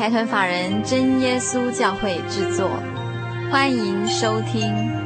[0.00, 2.70] 财团法人真耶稣教会制作，
[3.52, 4.99] 欢迎收听。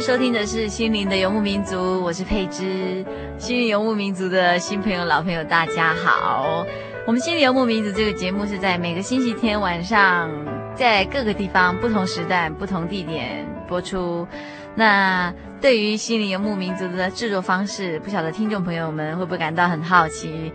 [0.00, 3.04] 收听的是心灵的游牧民族，我是佩芝。
[3.36, 6.64] 心灵游牧民族的新朋友、老朋友，大家好。
[7.06, 10.30] 我们心灵游牧民族这个节目是在每个星期天晚上，
[10.74, 14.26] 在各个地方、不同时段、不同地点播出。
[14.74, 15.30] 那
[15.60, 20.50] 对于心灵游牧民族的制作方式，不晓得听众朋友们会不会感到很好奇？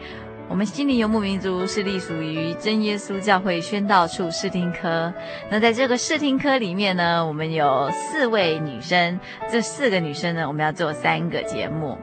[0.47, 5.11] 我们心灵游牧民族是隶属于真耶稣教会宣道处视听科。
[5.49, 9.19] 那在这个视听科里面呢，我们有四位女生。
[9.51, 11.97] 这四个女生呢，我们要做三个节目。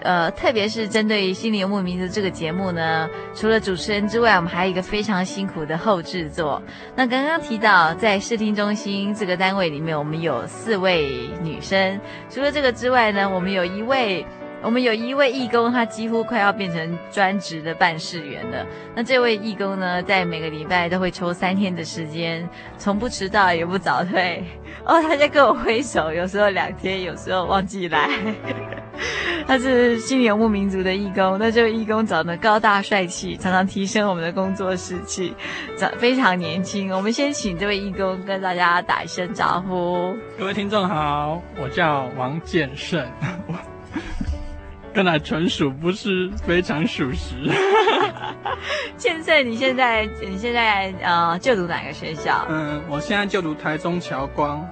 [0.00, 6.60] 呃，特别是针对心灵游牧民族这个节目呢，除了主持人之外，我们还有一个非常辛苦的后制作。
[6.96, 12.00] 那刚刚提到，在视听中心这个单位里面，我们有四位女生。
[12.28, 14.26] 除了这个之外呢，我们有一位。
[14.62, 18.64] 我们有一位义工，他几乎快要变成专职的办事员了。
[18.94, 24.44] 那这位义工呢，在每个礼拜都会抽三天的时间，从不迟到也不早退。
[24.86, 28.08] 哦，他在跟我挥手，有时候两天，有时候忘记来。
[29.46, 35.34] 他是新游牧民族的义工，那这位义工长得高大帅气，常常提升我们的工作士气，
[35.76, 36.94] 长非常年轻。
[36.94, 40.16] 我们先请这位义工跟大家打一声招呼。
[40.38, 43.04] 各位听众好，我叫王建胜。
[44.94, 47.34] 看来纯属不是非常属实。
[48.96, 52.46] 建胜，你现在你现在呃就读哪个学校？
[52.48, 54.66] 嗯，我现在就读台中侨光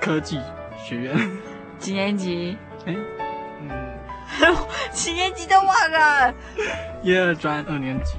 [0.00, 0.40] 科技
[0.78, 1.16] 学院。
[1.78, 2.56] 几年级？
[2.86, 2.94] 哎，
[3.60, 3.68] 嗯，
[4.92, 6.32] 几年级都忘了。
[7.02, 8.14] 一二专二年级。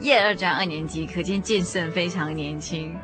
[0.00, 2.96] 一二专二年级，可见建胜非常年轻。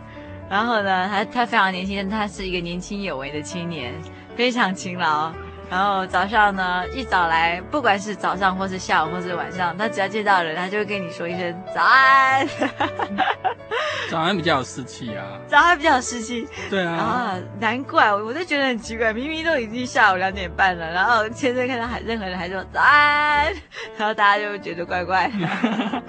[0.49, 3.93] 然后呢，他他非常年轻，他是一个年轻有为的青年，
[4.35, 5.31] 非常勤劳。
[5.69, 12.47] 然后早上呢，一早来，不管是早上或是下午或是晚上，他只要见到人，他就会跟你说一声早安。
[14.09, 15.25] 早安比较有士气啊。
[15.49, 16.47] 早安比较有士气。
[16.71, 16.95] 对啊。
[16.95, 23.53] 啊，难怪，我就觉得很奇怪，明明都已经下午两点半了，然后现在看到还任何人还说早安，
[23.99, 26.03] 然后大家就会觉得怪怪的。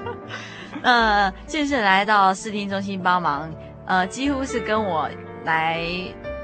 [0.84, 3.52] 呃，建胜来到视听中心帮忙，
[3.88, 5.10] 呃，几乎是跟我
[5.46, 5.82] 来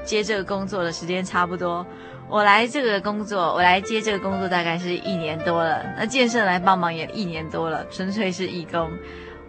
[0.04, 1.86] 接这个工作的时间差不多。
[2.28, 5.84] 我来这个工作，我来接这个工作大概是一年多了。
[5.96, 8.90] 那建胜来帮忙也一年多了，纯粹是义工。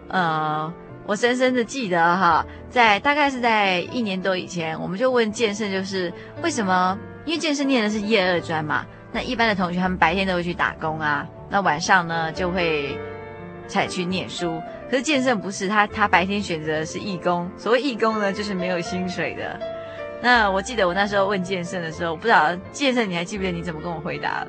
[0.08, 0.72] 呃，
[1.06, 6.12] 我深深的记得哈，在大概是在一年多以前，我们就问建胜，就是
[6.42, 6.96] 为什么？
[7.24, 12.96] 因为建胜念的是夜二专嘛，那一般的同学他们白天都会去打工啊，那晚上呢就会
[13.66, 14.62] 才去念书。
[14.88, 17.50] 可是建胜不是，他他白天选择的是义工。
[17.56, 19.58] 所谓义工呢，就是没有薪水的。
[20.26, 24.48] 那我记得我那时候问建胜的时候，我不知道建胜你还记不记得你怎么跟我回答了？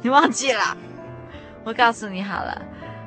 [0.00, 0.76] 你忘记了？
[1.66, 2.62] 我告诉你好了，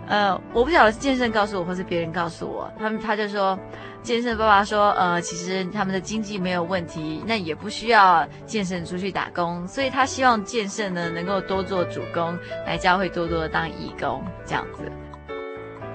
[0.09, 3.57] 呃，我不晓得是建胜告诉我，或是别人告诉我，他们他就说，
[4.03, 12.37] 建胜爸爸说，呃，其实他们的经济没有问题，那也不需要建胜出去打工，所以他希望建胜呢能够多做主工，
[12.67, 14.83] 来教会多多的当义工这样子。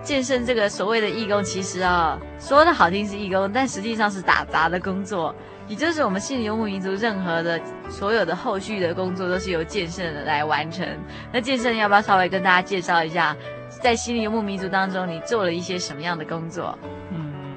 [0.06, 5.34] 建圣这个所谓的义工，其实啊，说的好听是义工，但实际上是打杂的工作。
[5.66, 7.60] 也就是我们心里游牧民族任何的
[7.90, 10.86] 所有的后续的工作都是由建圣来完成。
[11.32, 13.36] 那建圣要不要稍微跟大家介绍一下，
[13.82, 16.78] 在心里游牧民族当中你做了一些什么样的工作？
[17.10, 17.56] 嗯，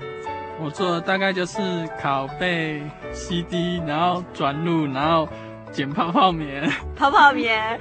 [0.59, 1.59] 我做的大概就是
[2.01, 2.81] 拷贝
[3.13, 5.29] CD，然后转录，然后
[5.71, 6.67] 捡泡泡棉，
[6.97, 7.79] 泡泡棉。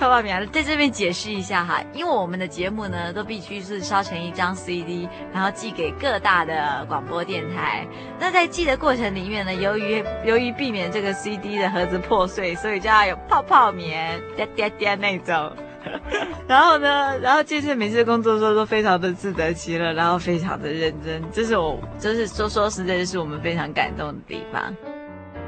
[0.00, 7.86] 泡泡棉在这边解释一下哈，因为我们的节目呢都必须是烧成一张 CD，然后寄给各大的广播电台。
[8.18, 15.52] 那在寄的过程里面呢，由于由于避免这个 CD 的盒子破碎，所以就要有泡泡棉，嗲嗲嗲那种。
[16.48, 24.74] 然后呢，然后健胜每次工作的时候都非常的自得其乐，然后非常的认真，这是我，这是说说实在，这是我们非常感动的地方。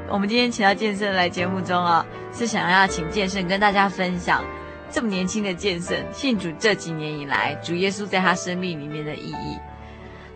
[0.09, 4.43] 我们今天请到健胜来节目中啊，是想要请健胜跟大家分享
[4.91, 9.57] 这么年轻的健胜信主这几年以来，主耶稣在他生命里面的意义。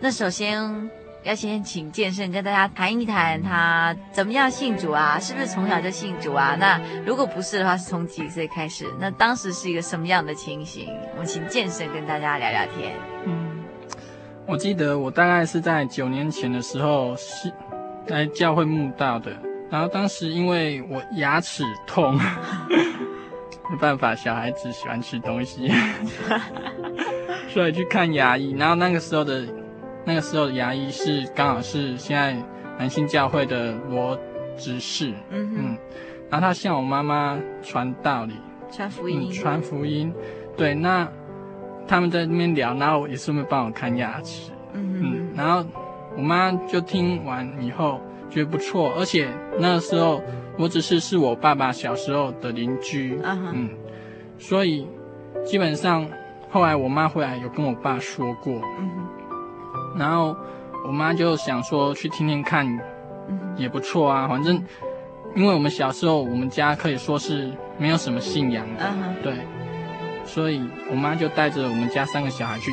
[0.00, 0.90] 那首先
[1.22, 5.18] 要先请健胜跟大家谈一谈他怎么样信主啊？
[5.20, 6.56] 是不是从小就信主啊？
[6.58, 8.84] 那如果不是的话，是从几岁开始？
[8.98, 10.88] 那当时是一个什么样的情形？
[11.12, 12.94] 我们请健胜跟大家聊聊天。
[13.26, 13.62] 嗯，
[14.46, 17.52] 我记得我大概是在九年前的时候是
[18.08, 19.30] 来教会慕道的。
[19.70, 22.18] 然后当时因为我牙齿痛，
[23.70, 25.70] 没办法，小孩子喜欢吃东西，
[27.48, 28.52] 所以去看牙医。
[28.52, 29.46] 然后那个时候的，
[30.06, 32.34] 那个时候的牙医是刚好是现在
[32.78, 34.18] 南信教会的罗
[34.56, 35.78] 执事，嗯嗯。
[36.30, 38.34] 然后他向我妈妈传道理，
[38.70, 40.10] 传福音，传福音。
[40.56, 41.06] 对，那
[41.86, 45.28] 他们在那边聊，然后也顺便帮我看牙齿，嗯嗯。
[45.36, 45.62] 然后
[46.16, 48.00] 我妈就听完以后。
[48.30, 49.28] 觉得不错，而且
[49.58, 50.22] 那个时候
[50.56, 53.50] 我只是是我爸爸小时候的邻居，uh huh.
[53.52, 53.70] 嗯，
[54.38, 54.86] 所以
[55.44, 56.06] 基本上
[56.50, 59.98] 后来我妈回来有跟我爸说过，uh huh.
[59.98, 60.36] 然后
[60.86, 62.66] 我妈就想说去听听看，
[63.56, 64.62] 也不错啊，反正
[65.34, 69.22] 因为我们小时候我们家可以说是没有什么信仰的，uh huh.
[69.22, 69.34] 对，
[70.24, 70.60] 所以
[70.90, 72.70] 我妈就带着我们家三个小孩去。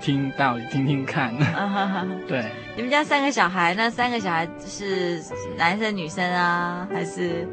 [0.00, 1.34] 听道理，听听看。
[1.36, 2.44] 啊对，
[2.76, 5.22] 你们家三个小孩，那三个小孩是
[5.56, 7.46] 男生女生啊，还是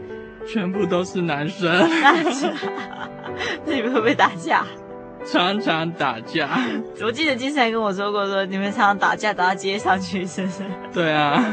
[0.48, 1.70] 全部都是男生？
[3.66, 4.66] 那 你们会不会打架？
[5.26, 6.50] 常常打架。
[7.02, 10.64] 我记得金山跟我说过说，说你们常常打架打到街上去，是不是？
[10.94, 11.44] 对啊。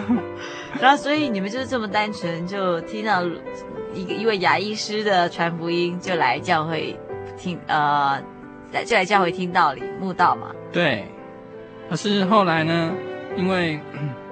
[0.80, 3.22] 然后，所以你们就是这么单纯，就听到
[3.94, 6.98] 一个一位牙医师的传福音，就来教会
[7.36, 8.22] 听呃。
[8.86, 10.46] 就来教会听道理，悟道嘛。
[10.72, 11.04] 对，
[11.90, 12.92] 可是后来呢？
[13.36, 13.78] 因为，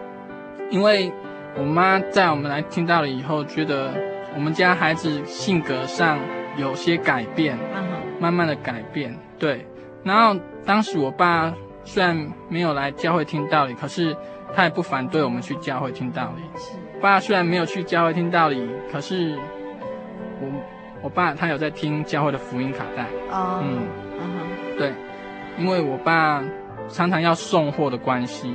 [0.70, 1.12] 因为
[1.56, 3.92] 我妈在我们来听到了以后，觉得
[4.34, 6.18] 我们家孩子性格上
[6.56, 7.84] 有些改变，嗯、
[8.18, 9.14] 慢慢的改变。
[9.38, 9.66] 对，
[10.04, 11.52] 然后当时我爸
[11.84, 14.16] 虽然没有来教会听道理，可是
[14.54, 16.42] 他也不反对我们去教会听道理。
[16.58, 19.34] 是爸虽然没有去教会听道理，可是
[20.40, 20.48] 我
[21.02, 23.04] 我爸他有在听教会的福音卡带。
[23.30, 23.86] 哦、嗯。
[24.78, 24.92] 对，
[25.60, 26.42] 因为我爸
[26.88, 28.50] 常常要送货的关系，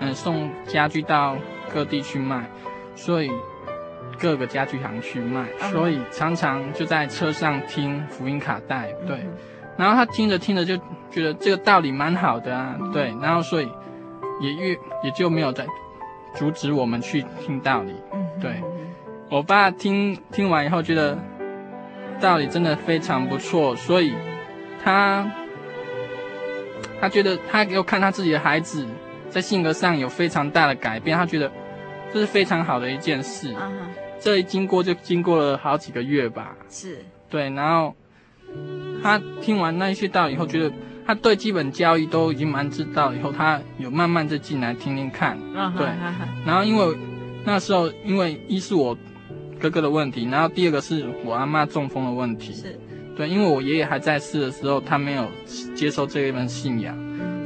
[0.00, 1.34] 嗯，送家具到
[1.72, 2.44] 各地去卖，
[2.94, 3.30] 所以
[4.20, 8.92] 各个家具行去卖，所以常常就在车上听福音卡带。
[9.06, 9.26] 对，
[9.78, 10.76] 然后他听着听着就
[11.10, 13.68] 觉得这个道理蛮好的啊，对，然后所以
[14.40, 15.66] 也越也就没有再
[16.34, 17.94] 阻止我们去听道理。
[18.40, 18.62] 对，
[19.30, 21.18] 我爸听听完以后觉得
[22.20, 24.12] 道理真的非常不错，所以
[24.84, 25.26] 他。
[27.02, 28.86] 他觉得他又看他自己的孩子
[29.28, 31.50] 在性格上有非常大的改变，他觉得
[32.12, 33.52] 这是非常好的一件事。
[33.52, 33.70] Uh huh.
[34.20, 36.54] 这一经过就经过了好几个月吧。
[36.68, 37.04] 是。
[37.28, 37.96] 对，然后
[39.02, 40.72] 他听完那一些道理以后，觉得
[41.04, 45.36] 他对基本教育都已经蛮知道，以后他有慢慢再进来听听看。
[45.56, 45.76] Uh.
[45.76, 45.88] 对。
[46.46, 46.96] 然后因为
[47.44, 48.96] 那时候，因为一是我
[49.58, 52.54] 哥哥的问题，然后第二个是我阿妈中风的问题。
[52.54, 52.78] 是。
[53.16, 55.28] 对，因为我爷爷还在世的时候，他没有
[55.74, 56.96] 接受这一门信仰，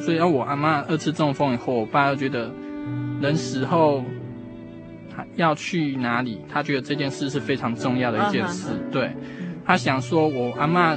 [0.01, 2.51] 所以，我阿嬷二次中风以后，我爸又觉得
[3.21, 4.05] 人死后
[5.35, 8.69] 要去哪里，他觉得这件事是非常重要的一件事。
[8.93, 9.11] 对，
[9.65, 10.97] 他想说，我阿嬷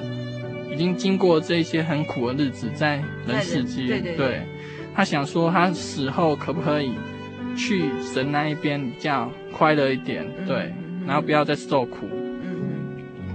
[0.71, 4.41] 已经经过这些很苦的日子，在人世间，对，对，对，
[4.95, 6.91] 他想说，他死后可不可以
[7.55, 10.71] 去神那一边比较快乐一点，对，
[11.07, 12.07] 然后不要再受苦。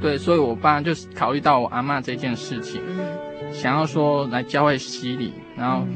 [0.01, 2.83] 对，所以我爸就是考虑到我阿妈这件事情，
[3.53, 5.87] 想要说来教会洗礼，然后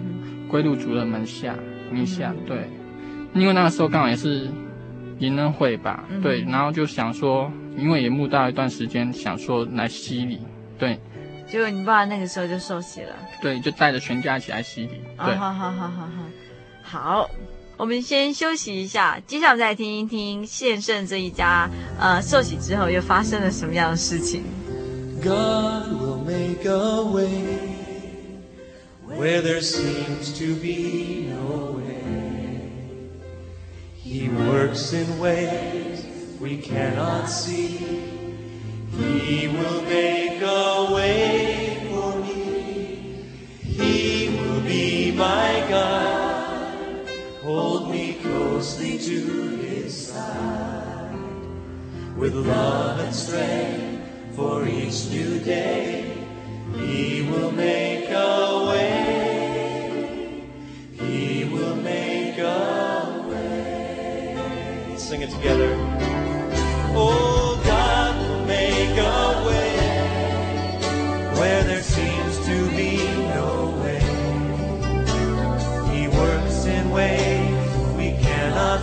[0.48, 1.54] 归入主的门下
[1.90, 2.34] 名下。
[2.46, 2.70] 对，
[3.34, 4.48] 因为那个时候刚好也是
[5.18, 10.40] 迎恩会吧，对，然后就想说，因为也慕道一段时间，想说来洗礼。
[10.78, 10.98] 对，
[11.46, 13.14] 结果你爸那个时候就受洗了。
[13.42, 15.00] 对，就带着全家一起来洗礼。
[15.18, 16.08] 对，好好好好
[16.82, 17.30] 好，好。
[17.77, 21.69] 我们先休息一下，接下来再听一听健胜这一家，
[21.99, 24.43] 呃，受洗之后又发生了什么样的事情。
[25.21, 27.29] God will make a way
[29.07, 31.83] where there seems to be no way.
[34.03, 36.03] He works in ways
[36.39, 37.79] we cannot see.
[38.95, 43.25] He will make a way for me.
[43.63, 46.26] He will be my guide.
[47.48, 49.20] Hold me closely to
[49.56, 51.16] his side.
[52.14, 56.12] With love and strength for each new day,
[56.76, 60.44] he will make a way.
[60.92, 64.94] He will make a way.
[64.98, 65.74] Sing it together.
[66.94, 67.47] Oh,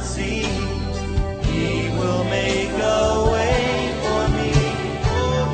[0.04, 0.44] see.
[1.52, 4.52] He will make a way for me.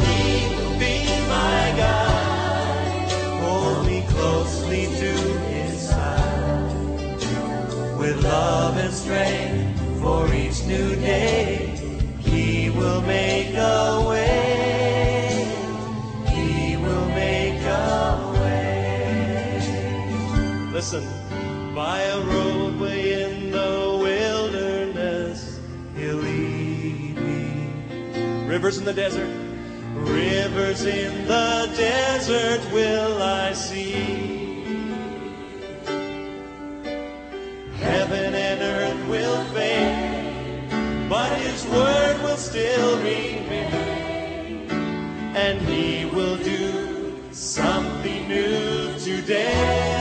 [0.06, 0.96] He will be
[1.28, 3.12] my guide.
[3.42, 5.12] Hold me closely to
[5.54, 7.18] His side.
[8.00, 11.76] With love and strength for each new day,
[12.20, 15.48] He will make a way.
[16.28, 19.62] He will make a way.
[20.74, 21.04] Listen,
[28.52, 29.30] Rivers in the desert,
[29.96, 34.66] rivers in the desert will I see.
[37.78, 40.70] Heaven and earth will fade,
[41.08, 44.70] but His word will still remain,
[45.34, 50.01] and He will do something new today.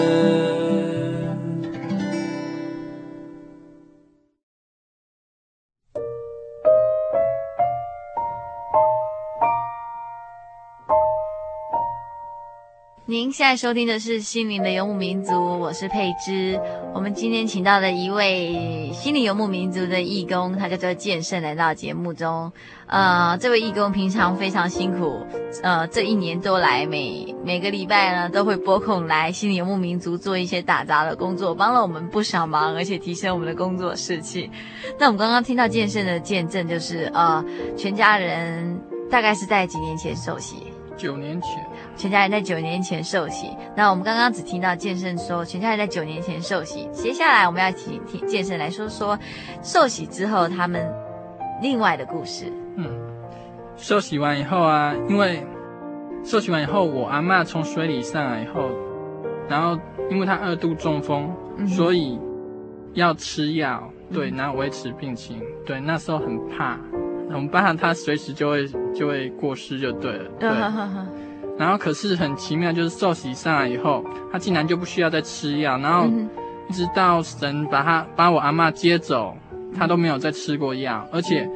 [13.11, 16.57] 您现在收听的是《心灵的游牧民族》，我是佩芝。
[16.93, 22.49] 我们今天请到的一位心灵游牧民族的义工，他叫做建胜，来到节目中。
[22.87, 25.27] 呃，这位义工平常非常辛苦，
[25.61, 34.49] 呃，这一年多来每每个礼拜呢都会拨空来心灵游牧民族做一些打杂的工作，帮了我们不少忙，而且提升我们的工作士气。
[34.97, 37.43] 那我们刚刚听到建胜的见证，就是呃，
[37.75, 40.55] 全家人大概是在几年前受洗？
[40.95, 41.70] 九年前。
[41.95, 43.49] 全家人在九年前受洗。
[43.75, 46.87] 那我们刚刚只听到健身说，全家人在九年前受洗。
[46.91, 49.17] 接下来我们要听听建胜来说说
[49.61, 50.89] 受洗之后他们
[51.61, 52.51] 另外的故事。
[52.75, 52.89] 嗯，
[53.75, 55.45] 受洗完以后啊，因为
[56.23, 58.69] 受洗完以后，我阿嬷从水里上来以后，
[59.47, 59.79] 然后
[60.09, 62.19] 因为她二度中风，嗯、所以
[62.93, 65.41] 要吃药，对，然后维持病情。
[65.65, 66.77] 对，那时候很怕，
[67.29, 70.29] 我们怕她随时就会就会过世就对了。
[70.39, 70.49] 对。
[71.57, 76.07] 然后可是很奇妙，就是受洗上来以后，他竟然就不需要再吃药，然后
[76.69, 79.35] 一直到神把他把我阿嬷接走，
[79.77, 81.49] 他都没有再吃过药，而且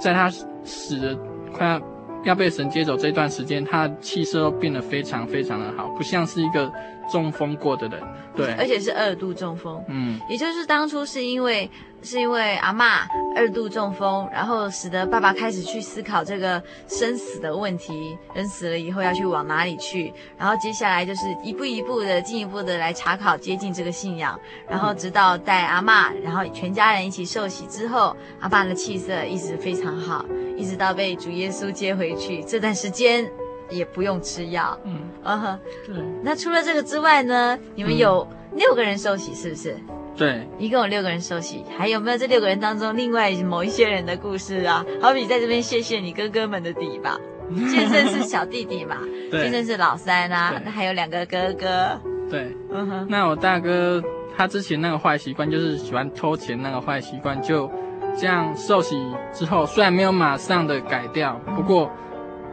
[0.00, 0.30] 在他
[0.64, 1.18] 死的
[1.52, 1.80] 快要
[2.24, 6.70] 要被神接走这段时间，他的气色都变得非常非常的好，不像是一个
[7.10, 8.00] 中风过的人，
[8.34, 9.82] 对，而且是二度中风。
[9.88, 11.70] 嗯，也就是当初是因为
[12.02, 13.00] 是因为阿嬷
[13.36, 24.38] 二度中风，然后使得爸爸开始去思考这个生死的问题，人死了以后要去往哪里去，然后接下来就是一步一步的进一步的来查考接近这个信仰，
[24.68, 30.24] 然后直到带阿嬷，然后全家人一起受洗之后，阿爸的气色一直非常好，
[30.56, 33.30] 一直到被主耶稣接回去这段时间。
[33.70, 35.94] 也不用吃药，嗯，嗯哼，对。
[36.22, 37.58] 那除了这个之外呢？
[37.74, 39.76] 你们有六个人受洗，是不是？
[40.16, 44.84] 对，一共有六个人受洗，还有没有这六个人当中另外某一些人的故事啊？
[45.00, 47.18] 好比在这边谢谢你哥哥们的底吧，
[47.70, 48.98] 先生是小弟弟嘛，
[49.30, 51.98] 先生是老三啊，那还有两个哥哥，
[52.28, 54.02] 对，嗯哼，那我大哥
[54.36, 57.70] 他之前那个坏习惯就是喜欢偷钱，那个坏习惯就
[58.18, 58.96] 这样受洗
[59.32, 61.90] 之后，虽然没有马上的改掉，不过。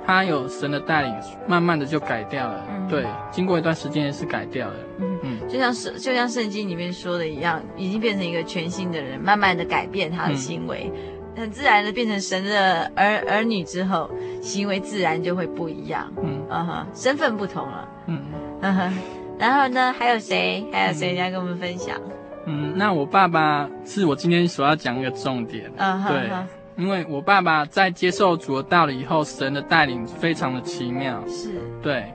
[0.07, 1.13] 他有神的带领，
[1.45, 2.65] 慢慢的就改掉了。
[2.71, 4.75] 嗯、对，经过一段时间也是改掉了。
[4.99, 10.89] 嗯嗯，就像圣就像圣经里面说的一样，已经变成一个全新的人，慢慢的改变他的行为，
[11.35, 14.09] 嗯、很自然的变成神的儿儿女之后，
[14.41, 16.09] 行为自然就会不一样。
[16.23, 17.89] 嗯嗯哼，身份不同了。
[18.05, 18.21] 嗯
[18.61, 18.93] 嗯哼，
[19.37, 20.65] 然后呢，还有谁？
[20.71, 21.99] 还有谁要跟我们分享？
[22.45, 25.69] 嗯，那我爸爸是我今天所要讲一个重点。
[25.75, 26.31] 嗯哼，对。
[26.77, 31.19] 因为我爸爸在接受主的道理以后，神的带领非常的奇妙。
[31.27, 32.13] 是，对，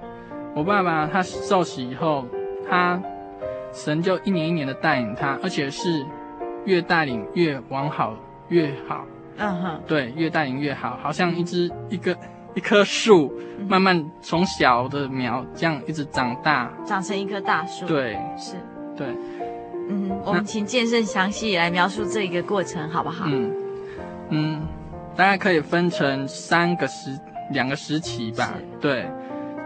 [0.54, 2.24] 我爸爸他受洗以后，
[2.70, 3.02] 他
[3.72, 6.06] 神就一年一年的带领他，而且是
[6.64, 8.14] 越带领越往好
[8.48, 9.04] 越好。
[9.38, 12.16] 嗯哼，对，越带领越好，好像一只一个
[12.54, 13.32] 一棵树，
[13.66, 17.84] 慢慢从小的苗这样一直长大，长成一棵大树。
[17.86, 18.54] 对，是，
[18.96, 19.08] 对，
[19.88, 23.24] 嗯，我们请剑圣详细来描述这一个过程，好不好？
[23.26, 23.61] 嗯。
[24.34, 24.66] 嗯，
[25.14, 27.10] 大概可以分成三个时
[27.50, 28.54] 两个时期吧。
[28.80, 29.06] 对，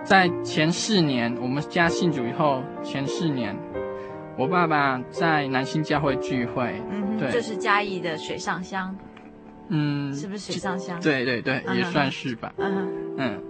[0.05, 3.57] 在前四年，我们家信主以后，前四年，
[4.37, 6.83] 我爸爸在南新教会聚会。
[6.91, 8.93] 嗯哼，对，就是嘉义的水上乡。
[9.69, 11.01] 嗯，是不是水上乡？
[11.01, 12.53] 对对对，也算是吧。
[12.59, 13.43] 嗯，嗯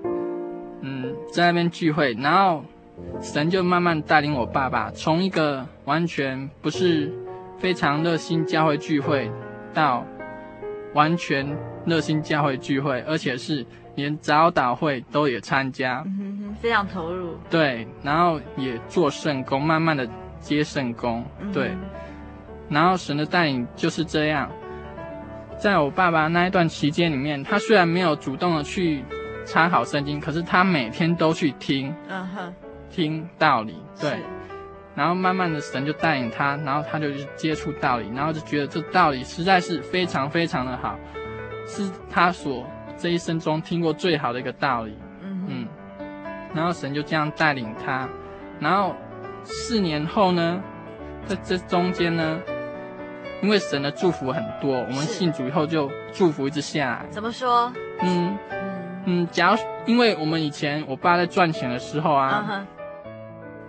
[0.83, 2.63] 嗯，在那边聚会，然后
[3.23, 7.11] 神就慢慢带领我爸爸，从一个完全不是
[7.59, 9.31] 非常热心教会聚会
[9.73, 10.05] 到。
[10.95, 11.47] 完全
[11.85, 17.37] 热心教会聚会，而且是连早祷会都也参加，嗯哼哼，非常投入。
[17.51, 20.09] 对，然后也做圣工，慢慢的
[20.41, 21.25] 接圣工。
[21.53, 21.71] 对，
[22.69, 24.51] 然后神的带领就是这样。
[25.59, 29.03] 在我爸爸那一段期间里面，他虽然没有主动的去
[29.45, 32.53] 参考圣经，可是他每天都去听，嗯哼，
[32.91, 33.75] 听道理。
[34.01, 34.19] 对。
[34.97, 40.99] 然后慢慢的神就带领他，然后他就去接触道理，然后就觉得这道理实在是非常非常的好，
[41.67, 44.97] 是他所这一生中听过最好的一个道理。
[45.23, 45.69] 嗯嗯，
[46.55, 48.09] 然后神就这样带领他，
[48.59, 48.97] 然后
[49.45, 50.63] 四年后呢，
[51.27, 52.41] 在这中间呢，
[53.43, 57.07] 因为神的祝福很多，我们信主以后就祝福一直下来。
[57.11, 57.71] 怎么说？
[58.01, 62.43] 嗯嗯嗯，假如因为我们以前我爸在赚钱的时候啊。
[62.49, 62.76] Uh huh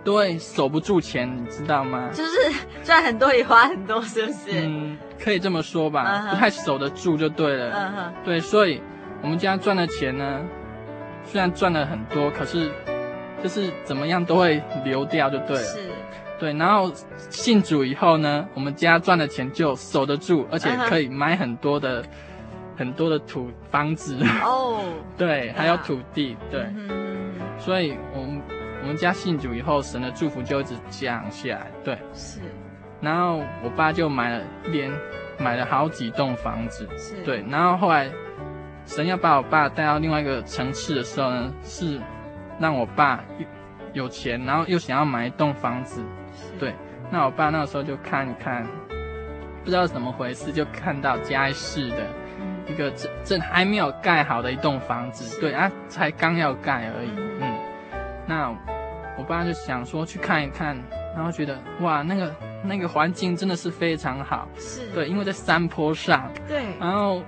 [0.04, 2.08] 对，守不住钱，你知道吗？
[2.12, 4.38] 就是赚很多也花很多，是不是？
[4.52, 6.30] 嗯，可以这么说吧，uh huh.
[6.30, 7.70] 不太守得住就对了。
[7.74, 8.24] 嗯哼、uh，huh.
[8.24, 8.80] 对，所以
[9.22, 10.40] 我们家赚的钱呢，
[11.24, 12.70] 虽然赚了很多，可是
[13.42, 15.62] 就是怎么样都会流掉，就对了。
[15.62, 15.90] 是。
[16.38, 16.90] 对，然后
[17.28, 22.08] 信主以后呢，我们家赚的钱就守得住，而且可以买很多的、uh huh.
[22.78, 24.16] 很多的土房子。
[24.42, 24.76] 哦。
[24.76, 24.84] Oh.
[25.18, 26.36] 对，还有土地。
[26.50, 26.60] 对。
[26.76, 27.62] 嗯、uh.
[27.62, 28.40] 所以我们。
[28.82, 31.66] 我们家信主以后，神的祝福就一直降下来。
[31.84, 32.40] 对，是。
[33.00, 34.90] 然后我爸就买了连
[35.38, 36.88] 买了好几栋房子。
[36.96, 37.22] 是。
[37.22, 38.10] 对，然后后来
[38.86, 42.00] 神要把我爸带到另外一个层次的时候呢，是
[42.58, 43.22] 让我爸
[43.92, 46.02] 有钱，然后又想要买一栋房子。
[46.32, 46.58] 是。
[46.58, 46.74] 对，
[47.10, 48.66] 那我爸那个时候就看一看，
[49.64, 52.06] 不知道怎么回事，就看到嘉义市的
[52.66, 55.24] 一个正正还没有盖好的一栋房子。
[55.24, 57.10] 是对啊，才刚要盖而已。
[57.40, 57.67] 嗯。
[58.28, 58.54] 嗯那
[59.16, 60.76] 我爸就想说去看一看，
[61.16, 67.20] 然后觉得哇，那个那个环境真的是非常好，是对，因为在山坡上，对，然后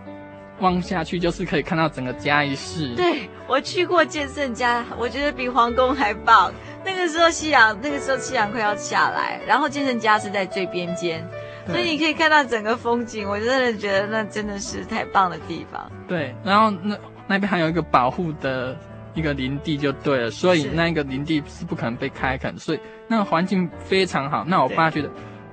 [0.61, 2.95] 望下去就是可以看到整个嘉义市。
[2.95, 6.53] 对，我去过建胜家，我觉得比皇宫还棒。
[6.85, 11.27] 那个时候夕阳，那个时候夕阳快要下来，然后建胜家是在最边间，
[11.67, 13.29] 所以你可以看到整个风景。
[13.29, 15.91] 我真的觉得那真的是太棒的地方。
[16.07, 18.79] 对，然后那那边还有一个保护的。
[19.15, 24.45] 一个林地就对了，所以那个林地是不可能被开垦，所以那个环境非常好。
[24.47, 25.11] 那我爸觉得，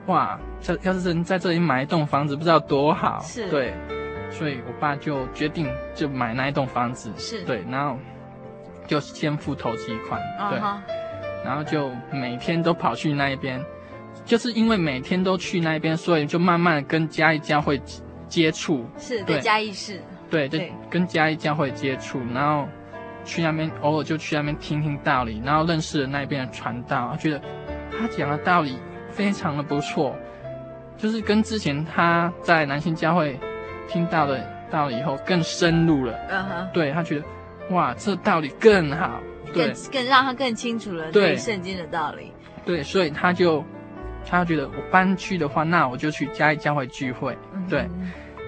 [0.07, 3.19] 哇，这要是能在这里买一栋房子，不知道多好。
[3.23, 3.73] 是，对，
[4.29, 7.11] 所以我爸就决定就买那一栋房子。
[7.17, 7.97] 是，对，然后
[8.85, 10.21] 就先付头期款。
[10.49, 10.77] 对，uh huh.
[11.43, 13.63] 然后就每天都跑去那一边，
[14.25, 17.81] 就是因为每天都去那边，所以就慢慢的跟嘉义教会
[18.27, 22.67] 接触，是对在嘉义市，对，就对跟嘉义教会接触，然后
[23.27, 27.39] 去那边偶尔就去那边听听道理，然后认识了那边的传道，觉得
[27.91, 28.79] 他讲的道理
[29.11, 30.15] 非常的不错，
[30.97, 33.37] 就是跟之前他在南信教会
[33.87, 37.25] 听到的道理以后更深入了，嗯哼，对，他觉得
[37.69, 39.19] 哇，这道理更好，
[39.53, 42.31] 对更更让他更清楚了对对圣经的道理。
[42.65, 43.63] 对，所以他就
[44.25, 47.37] 他觉得我搬去的话，那我就去嘉义教会聚会，
[47.69, 47.87] 对。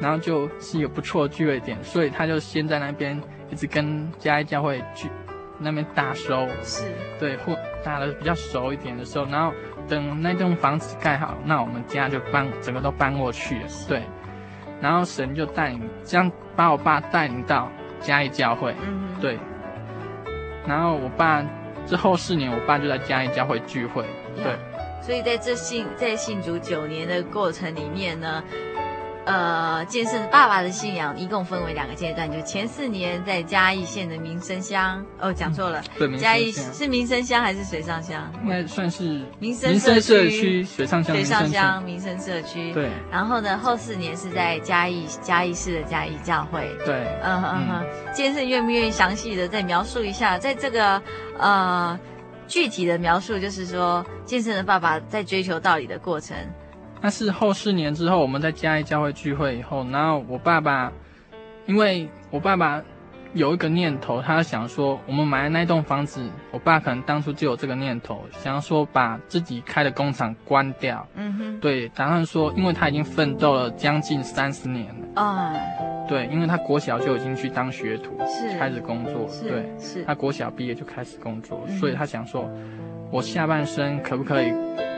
[0.01, 5.09] 然后就是一个不错的聚会点，所以他就先在那边一直跟嘉义教会去
[5.57, 9.53] 那边打收，是，对，或打的比较熟一点的时候，然后
[9.87, 14.03] 等那栋房子盖好，那我们家就搬整个都搬过去了，对。
[14.81, 19.37] 然后神就带领这样把我爸带领到嘉义教会，嗯，对。
[20.65, 21.43] 然后我爸
[21.85, 24.05] 之后四年，我爸就在嘉义教会聚会，
[24.37, 24.55] 对。
[25.01, 28.43] 所以在这信在信主九年的过程里面呢，
[29.25, 38.31] 呃，建设爸爸的信仰一共分为两个阶段，就前四年在嘉义县的民生乡，哦，讲错了，对，嘉义是民生乡还是水上乡？
[38.43, 42.71] 应该算是民生民生社社区水上乡，水上乡民生社区。
[42.73, 42.89] 对。
[43.11, 46.67] 然后呢，后四年是在嘉义嘉义市的嘉义教会。
[46.85, 47.67] 对，嗯嗯嗯。
[47.67, 50.99] 哼，建设愿不愿意详细的再描述一下，在这个
[51.37, 51.99] 呃
[52.47, 56.35] 具体的描述，就是说建设的爸爸在追求道理的过程。
[57.01, 60.91] 那是后四年之后，我们在嘉义教会聚会以后，然后我爸爸，
[61.65, 62.81] 因为我爸爸
[63.33, 75.53] 有一个念头，他想说，我们买的那栋房子，我爸可能当初就有这个念头，想要说把自己开的工厂关掉，嗯哼，对，打算说，因为他已经奋斗了将近三十年了，啊、
[76.07, 78.57] 对，因为他国小就已经去当学徒，是。
[78.57, 80.03] 开始工作，是对，是。
[80.03, 81.77] 他国小毕业就开始工作，嗯。
[81.77, 82.49] 所以他想说，
[83.11, 84.51] 我下半生可不可以，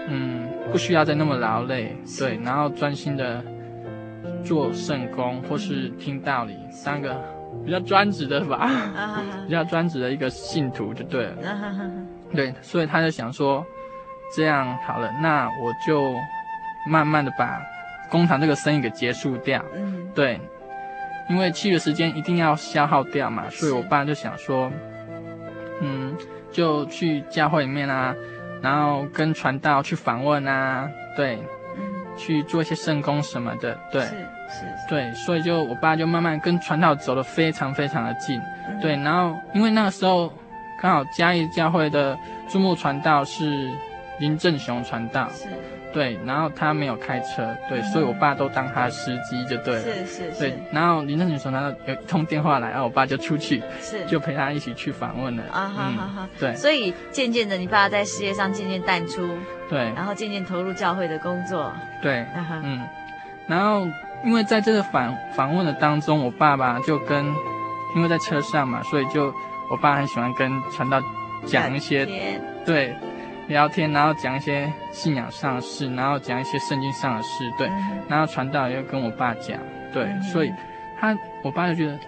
[0.07, 3.43] 嗯，不需要再那么劳累，对，然后专心的
[4.43, 7.15] 做圣工或是听道理，三个
[7.65, 8.69] 比较专职的吧，
[9.45, 11.35] 比较专职的一个信徒就对了，
[12.33, 13.63] 对，所以他就想说，
[14.35, 16.13] 这样好了，那我就
[16.89, 17.61] 慢慢的把
[18.09, 20.39] 工厂这个生意给结束掉，嗯，对，
[21.29, 24.71] 因为其余的时间一定要消耗掉嘛，所以我爸就想说，
[25.81, 26.15] 嗯，
[26.51, 28.15] 就去教会里面啊，
[28.61, 31.35] 然后跟传道去访问啊，对，
[31.77, 31.83] 嗯，
[32.17, 38.79] 去做一些圣工什么的，对是，是是，对，所以就我爸就慢慢跟传道走得非常非常的近，嗯。
[38.79, 40.31] 对，然后因为那个时候
[40.81, 43.69] 刚好嘉义教会的注目传道是
[44.19, 45.47] 林正雄传道，是
[45.93, 49.81] 对，然后他没有开车，对，嗯所以我爸都当他的司机就对了。
[49.81, 55.43] 是是对是，然后林正雄传道有一通电话来，然后我爸就出去，是就陪他一起去访问了。
[55.51, 59.27] 啊哈哈哈嗯，对所以渐渐的，你爸在事业上渐渐淡出，
[59.69, 62.81] 对然后渐渐投入教会的工作，对，啊哈，嗯，
[63.47, 63.87] 然后
[64.23, 67.25] 因为在这个访访问的当中，我爸爸就跟，
[67.95, 69.33] 因为在车上嘛，所以就
[69.69, 71.01] 我爸很喜欢跟传道
[71.45, 72.05] 讲一些
[72.65, 72.95] 对
[73.51, 77.99] 聊天，然后讲一些信仰上的事，然后讲一些圣经上的事，对，嗯。
[78.09, 79.59] 然后传道也跟我爸讲，
[79.93, 80.21] 对，嗯。
[80.23, 80.51] 所以
[80.99, 81.99] 他我爸就觉得，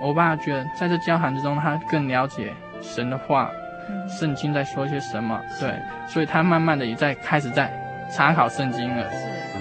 [0.00, 3.50] 我爸觉得在这交谈之中，他更了解神的话，
[3.88, 4.08] 嗯。
[4.08, 5.72] 圣经在说些什么，对，
[6.08, 7.70] 所以他慢慢的也在开始在
[8.14, 9.10] 查考圣经了。
[9.12, 9.55] 是。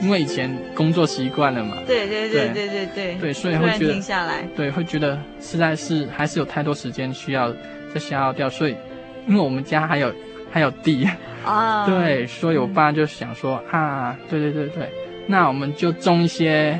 [0.00, 1.76] 因为以前工作习惯了嘛。
[1.86, 3.14] 对对对对对对。
[3.14, 4.46] 对所以会觉得停下来。
[4.56, 7.52] 对会觉得实在是还是有太多时间需要
[7.92, 8.48] 再消耗掉。
[8.48, 8.76] 所以
[9.26, 10.12] 因为我们家还有
[10.50, 11.08] 还有地。
[11.44, 11.86] 啊。
[11.88, 14.90] 对所以我爸就想说啊对对对对。
[15.26, 16.78] 那我们就种一些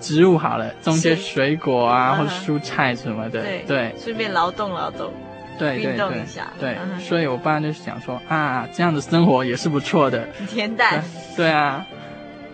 [0.00, 3.42] 植物好了种一些水果啊或者蔬菜什么的。
[3.42, 3.94] 对对。
[3.98, 5.12] 顺便劳动劳动
[5.58, 6.52] 对运动一下。
[6.60, 10.24] 对所以我爸就想说啊这样的生活也是不错的。
[10.48, 11.02] 恬淡。
[11.36, 11.84] 对啊。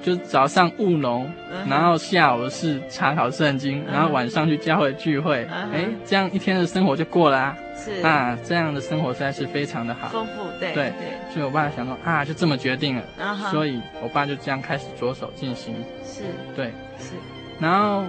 [0.02, 1.30] 就早上务农，
[1.68, 8.00] 然后下午是查考圣经，嗯然后晚上去教会聚会，哎，这样一天的生活就过了啊，是。
[8.06, 13.02] 啊，这样的生活实在是非常的好，丰富，对对对，所以我爸想说啊，就这么决定了，
[13.50, 16.22] 所以我爸就这样开始着手进行，是。
[16.54, 16.66] 对，
[16.98, 17.14] 是，
[17.58, 18.04] 然后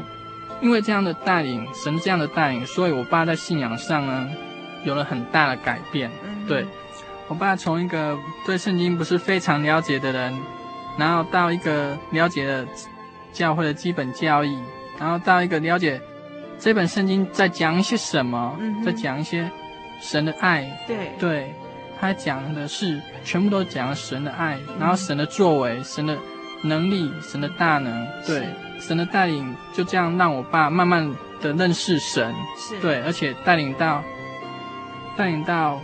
[0.61, 4.29] 因为这样的带领，神这样的带领，所以我爸在信仰上呢
[4.83, 6.65] 有了很大的改变，嗯对，
[7.27, 10.37] 我爸从一个对圣经不是非常了解的人，
[10.99, 12.67] 然后到一个了解了
[13.31, 14.59] 教会的基本教义，
[14.99, 15.99] 然后到一个了解
[16.59, 19.49] 这本圣经在讲一些什么，嗯在讲一些
[20.01, 20.69] 神的爱。
[20.85, 21.11] 对。
[21.17, 21.53] 对，
[21.99, 26.17] 他讲的是全部都讲了神的爱，然后神的作为、神的
[26.63, 28.47] 能力、神的大能，对，
[28.79, 31.09] 神的带领，就这样让我爸慢慢
[31.41, 34.03] 的认识神，是，对，而且带领到
[35.15, 35.79] 带领到。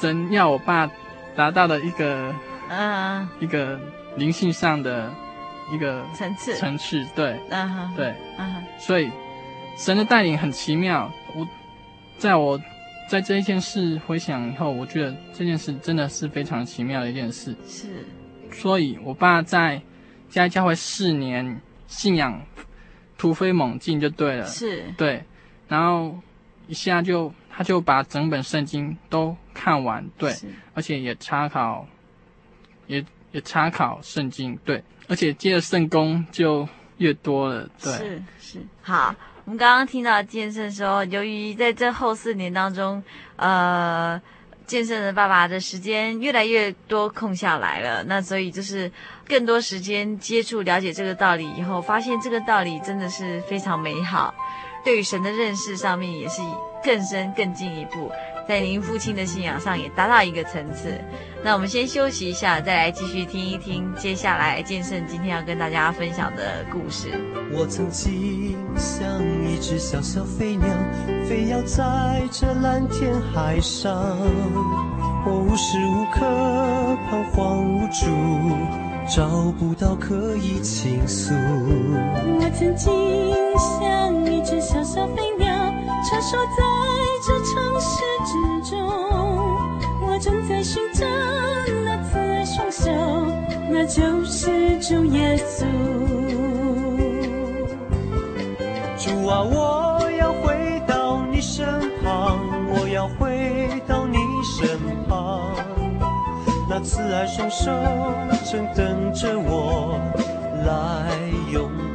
[0.00, 0.88] 神要我爸
[1.34, 2.32] 达到的一个，
[2.68, 3.76] 啊，一个
[4.20, 5.12] 灵性上的
[5.72, 6.54] 一个层次。
[6.54, 9.10] 层次，对，嗯哼，对，嗯哼，所以
[9.76, 11.10] 神的带领很奇妙。
[11.34, 11.48] 我
[12.18, 12.60] 在我
[13.08, 17.56] 在这一件事回想以后，我觉得这件事真的是非常奇妙的一件事。
[17.66, 18.06] 是，
[18.52, 19.80] 所以我爸在
[20.28, 22.40] 家教会四年，信仰
[23.18, 25.24] 突飞猛进就对了，是，对，
[25.66, 26.16] 然后
[26.68, 27.32] 一下就。
[27.52, 30.32] 他就把整本圣经都看完，对，
[30.72, 31.86] 而且也查考，
[32.86, 38.58] 也也查考圣经，对，而且接着圣工就越多了，对，是是。
[38.82, 39.14] 好，
[39.44, 43.02] 我们刚刚听到剑圣说，由于在这后四年当中，
[43.36, 44.20] 呃，
[44.66, 48.90] 剑圣的爸爸的时间越来越多空下来了，那所以就是
[49.26, 54.34] 更多时间接触了解这个道理以后，发现这个道理真的是非常美好，
[54.84, 56.40] 对于神的认识上面也是。
[56.82, 58.10] 更深更进一步，
[58.50, 60.92] 在您父亲的信仰上也达到一个层次。
[61.40, 67.06] 那我们先休息一下，再来继续听一听接下来剑圣今天要跟大家分享的故事。
[67.52, 69.06] 我曾经像
[69.46, 70.66] 一只小小飞鸟，
[71.28, 73.94] 飞跃在这蓝天海上，
[75.24, 76.26] 我无时无刻
[77.08, 78.04] 彷徨无助，
[79.08, 81.32] 找不到可以倾诉。
[81.32, 82.90] 我曾经
[83.78, 85.48] 像一只小小飞鸟。
[86.02, 86.62] 穿梭在
[87.22, 88.02] 这城市
[90.20, 91.06] 正在寻找
[91.82, 92.90] 那慈爱双手，
[93.70, 95.64] 那就是主耶稣。
[98.98, 101.64] 主啊，我要回到你身
[102.02, 104.78] 旁，我要回到你身
[105.08, 105.54] 旁，
[106.68, 107.72] 那慈爱双手
[108.44, 109.98] 正等着我
[110.66, 111.16] 来
[111.50, 111.89] 拥抱。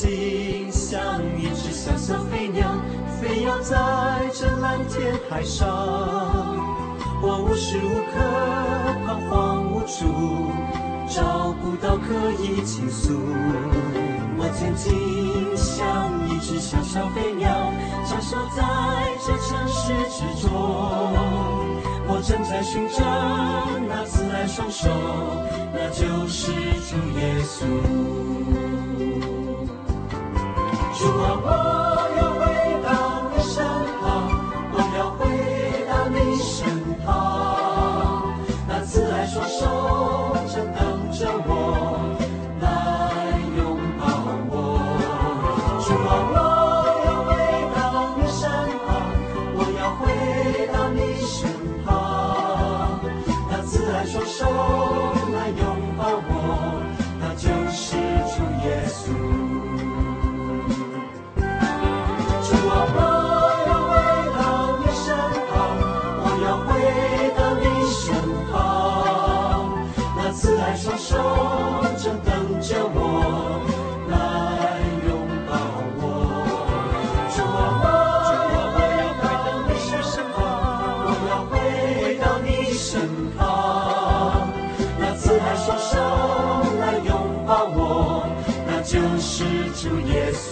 [0.00, 2.68] 曾经像一只小小飞鸟，
[3.20, 3.74] 飞扬在
[4.32, 5.66] 这蓝天海上。
[7.20, 8.14] 我无时无刻
[9.04, 10.52] 彷徨无助，
[11.08, 13.12] 找不到可以倾诉。
[14.38, 17.50] 我曾经像一只小小飞鸟，
[18.06, 18.62] 穿梭在
[19.26, 20.48] 这城市之中。
[22.06, 23.02] 我正在寻找
[23.88, 24.88] 那慈爱双手，
[25.74, 26.52] 那就是
[26.86, 28.37] 主耶稣。
[30.98, 31.77] 主啊，我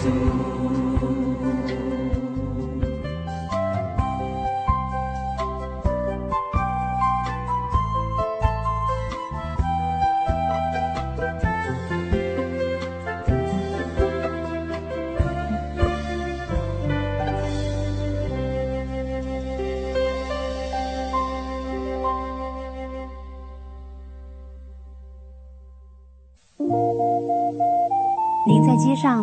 [0.07, 0.36] 您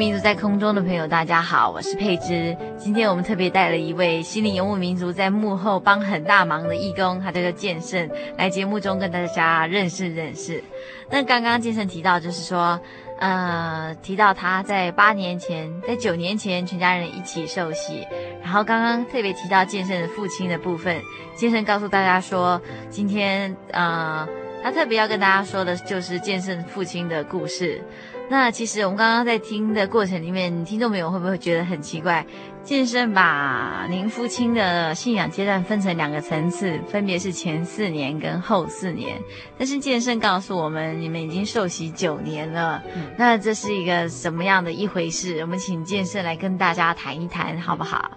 [0.00, 2.56] 民族在空中的朋友，大家好，我是佩芝。
[2.78, 8.08] 今天我们特别带了一位心灵游牧民族在幕后帮很大忙的义工，他叫做建胜，
[8.38, 10.64] 来节目中跟大家认识认识。
[11.10, 12.80] 那刚刚建胜提到，就是说，
[13.18, 18.06] 呃，提到他在八年前，在九年前，全家人一起受洗。
[18.42, 20.98] 然后刚刚特别提到建胜的父亲的部分，
[21.36, 22.58] 建胜告诉大家说，
[22.88, 24.26] 今天呃，
[24.62, 27.82] 他特别要跟大家说的就是建胜父亲的故事。
[28.30, 32.24] 那其实我们刚刚在听的过程里面，听众朋友会不会觉得很奇怪？
[32.62, 39.16] 健身把您父亲的信仰阶段分成两个层次，分别是前四年跟后四年。
[39.58, 45.40] 但是健身告诉我们，你们已经受洗九年了，嗯、那这是一个什么样的一回事？
[45.40, 48.12] 我们请健身来跟大家谈一谈，好不好？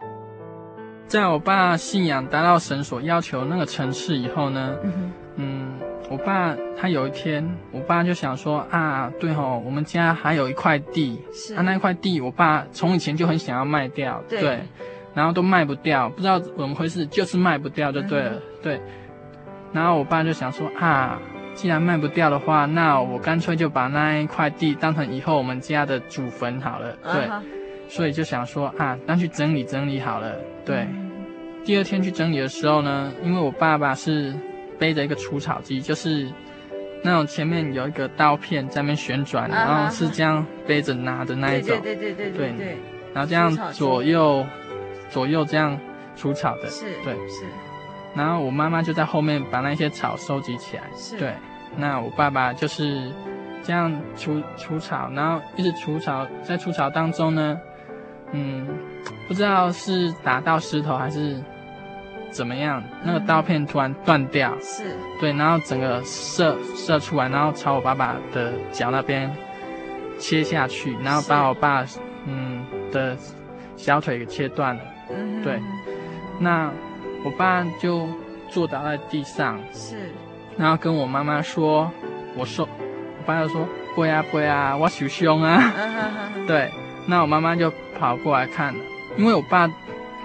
[1.08, 5.12] 在我爸信仰达到神所要求那个层次以后呢，嗯。
[5.36, 14.60] 嗯我爸他有一天，我爸就想说啊，对吼，我们家还有一块地，是啊，那一块地，我爸从以前就很想要卖掉，对，对，
[15.16, 18.82] 然后都卖不掉，不知道怎么回事，就是卖不掉就对了，嗯、对。
[19.72, 21.20] 然后我爸就想说啊，
[21.56, 27.28] 既然卖不掉的话，那我干脆就把那一块地当成以后我们家的祖坟好了，对。
[27.28, 27.42] Uh.
[27.88, 30.82] 所以就想说啊，那去整理整理好了，对。
[30.82, 31.12] 嗯、
[31.64, 34.34] 第二天去整理的时候呢，因为我爸爸是。
[34.80, 36.28] 背着一个除草机，就是
[37.04, 39.54] 那种前面有一个刀片在那边旋转，uh.
[39.54, 42.78] 然后是这样背着拿的那一种，对对对对对对，对。
[43.14, 44.46] 然后这样左右
[45.10, 45.78] 左右这样
[46.16, 47.46] 除草的，是，对是。
[48.16, 51.18] 然后我妈妈就在后面把那些草收集起来，是。
[51.18, 51.34] 对，
[51.78, 53.12] 那我爸爸就是
[53.64, 57.60] 这样除除草，然后一直除草，在除草当中呢，
[58.32, 58.68] 嗯，
[59.28, 61.42] 不知道是打到石头还是。
[62.34, 62.84] 怎么样？
[63.04, 64.84] 那个刀片突然断掉，是
[65.22, 69.34] 对，然后整个射射出来，然后朝我爸爸的脚那边
[70.18, 71.86] 切下去，然后把我爸
[72.26, 73.16] 嗯的
[73.78, 74.82] 小腿给切断了。
[75.16, 75.62] 嗯，对。
[76.40, 76.72] 那
[77.24, 78.10] 我爸就
[78.50, 80.12] 坐倒在地上，是，
[80.58, 81.90] 然后跟我妈妈说
[82.36, 82.68] ：“我受。”
[83.20, 83.66] 我爸就说
[83.96, 85.72] ：“不会啊，不会啊，我受伤啊。
[86.36, 86.70] 嗯”对。
[87.06, 88.80] 那我妈妈就跑过来看了，
[89.18, 89.70] 因为我爸。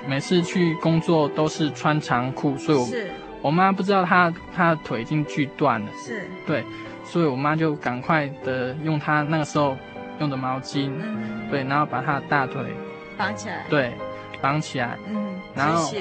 [0.09, 2.89] 每次去工作都是穿长裤，所以我
[3.43, 6.23] 我妈不知道她她的腿已经锯断了，是。
[6.47, 6.65] 对，
[7.05, 9.77] 所以我妈就赶快的用她那个时候
[10.19, 12.63] 用的毛巾，嗯，对，然后把她的大腿
[13.19, 13.93] 绑起来，对，
[14.41, 15.93] 绑起来，嗯，然后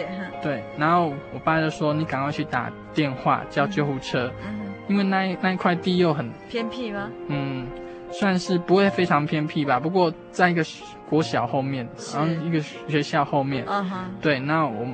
[0.42, 7.12] 对，然后我爸就说你赶快去打电话叫救护车，嗯，因为那一那一块地又很偏僻吗？
[7.28, 7.68] 嗯，
[8.12, 10.64] 算是不会非常偏僻吧，不过在一个
[11.10, 14.88] 国小后面，然后一个学校后面，嗯哼，对，那我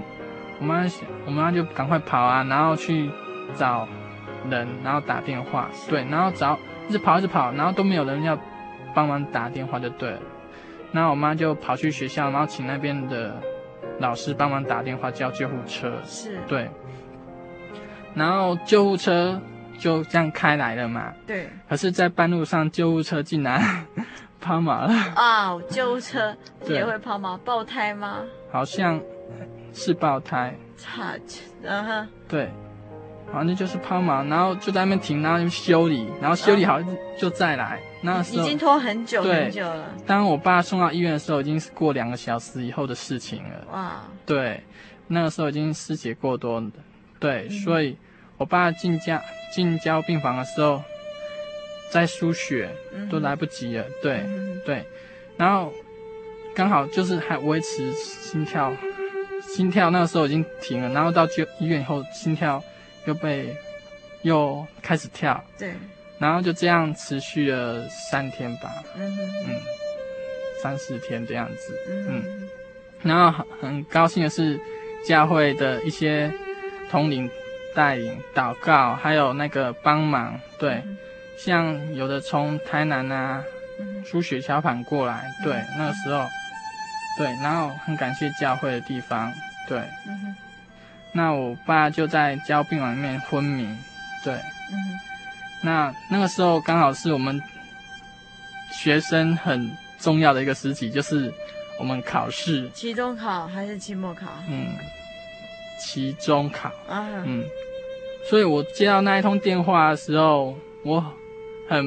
[0.60, 0.84] 我妈
[1.26, 3.10] 我妈就赶快跑啊，然后去
[3.56, 3.88] 找
[4.50, 6.58] 人，然后打电话，对，然后找
[6.88, 8.38] 一直跑一直跑，然后都没有人要
[8.94, 10.20] 帮忙打电话就对了，
[10.92, 13.36] 然后我妈就跑去学校，然后请那边的
[14.00, 16.70] 老师帮忙打电话叫救护车，是，对，
[18.14, 19.40] 然后救护车
[19.84, 23.62] 就这样开来了嘛，对，可是，在半路上救护车竟然
[24.40, 26.34] 抛锚了，啊，救护车
[26.66, 28.24] 也会抛锚，爆胎吗？
[28.50, 28.98] 好像
[29.74, 31.20] 是爆胎，差，
[31.62, 32.50] 然后，对，
[33.30, 36.80] 反正就是抛锚，然后就在那边停，然后就修理，然后修理好
[37.20, 37.82] 就再来。
[38.02, 43.68] 那时候已经拖很久很久了，当我爸送到医院的时候，已经是过两个小时以后的事情了。
[43.74, 44.64] 哇，对，
[45.08, 46.72] 那个时候已经失血过多了。
[47.20, 47.60] 对，嗯。
[47.60, 47.98] 所以
[48.44, 49.24] 我爸进家
[49.54, 50.84] 进交病房的时候，
[51.90, 52.70] 在输血
[53.10, 53.86] 都来不及了。
[54.02, 54.84] 对、嗯对，
[55.38, 55.72] 然后
[56.54, 58.76] 刚好就是还维持心跳，
[59.56, 62.62] 心跳那个时候已经停了，然后到就医院以后，心跳
[63.06, 63.56] 又被
[64.24, 65.74] 又开始跳，对，
[66.20, 69.18] 然后就这样持续了三天吧，嗯
[69.48, 69.56] 嗯，
[70.62, 72.24] 三四天这样子，嗯。
[72.28, 72.50] 嗯。
[73.04, 74.60] 然后很很高兴的是，
[75.08, 76.30] 教会的一些
[76.92, 77.30] 统领
[77.76, 80.98] 带领祷告，还有那个帮忙，对，嗯。
[81.38, 83.44] 像有的从台南啊
[83.80, 84.04] 嗯。
[84.06, 86.28] 输血小板过来，对，那个时候，
[87.18, 89.32] 对，然后很感谢教会的地方，
[89.68, 89.82] 对，
[91.12, 93.66] 那我爸就在交病房里面昏迷，
[94.24, 95.00] 对，嗯
[95.62, 97.42] 那那个时候刚好是我们
[98.72, 101.34] 学生很重要的一个时期，就是
[101.80, 104.28] 我们考试，期中考还是期末考？
[104.50, 104.76] 嗯，
[105.80, 107.46] 期中考，啊，嗯，
[108.24, 111.04] 所以我接到那一通电话的时候，我
[111.68, 111.86] 很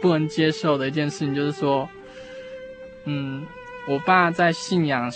[0.00, 1.88] 不能接受的一件事情就是说，
[3.04, 3.44] 嗯，
[3.88, 5.10] 我爸在信仰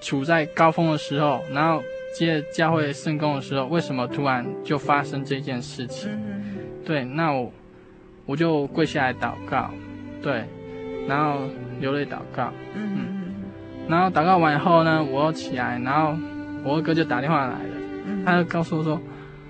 [0.00, 1.82] 处在高峰的时候，然后
[2.14, 6.10] 接教会圣工的时候，为什么突然就发生这件事情？
[6.10, 7.52] 嗯对，那我
[8.24, 9.70] 我就跪下来祷告，
[10.22, 10.44] 对，
[11.06, 11.40] 然后
[11.80, 13.34] 流泪祷告，嗯嗯
[13.88, 16.16] 然后祷告完以后呢，我又起来，然后
[16.64, 17.70] 我二哥就打电话来了，
[18.06, 18.24] 嗯。
[18.24, 19.00] 他就告诉我说，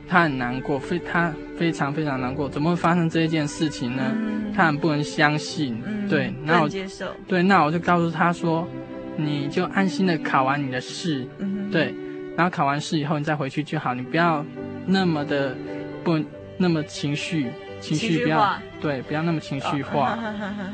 [0.08, 4.02] 他很难过，非他非常非常难过，怎么会发生这一件事情呢？
[4.14, 4.52] 嗯。
[4.56, 8.66] 他很不能相信，嗯，对，那我接受，对，那我就告诉他说，
[9.14, 11.94] 你就安心的考完你的试，嗯，对，
[12.34, 14.42] 然后考完试以后你再回去就好，你不要
[14.86, 15.54] 那么的
[16.02, 16.18] 不
[16.56, 17.50] 那么情绪，
[17.82, 18.62] 情情绪绪不要化。
[18.80, 20.18] 对，不要那么情绪哦化，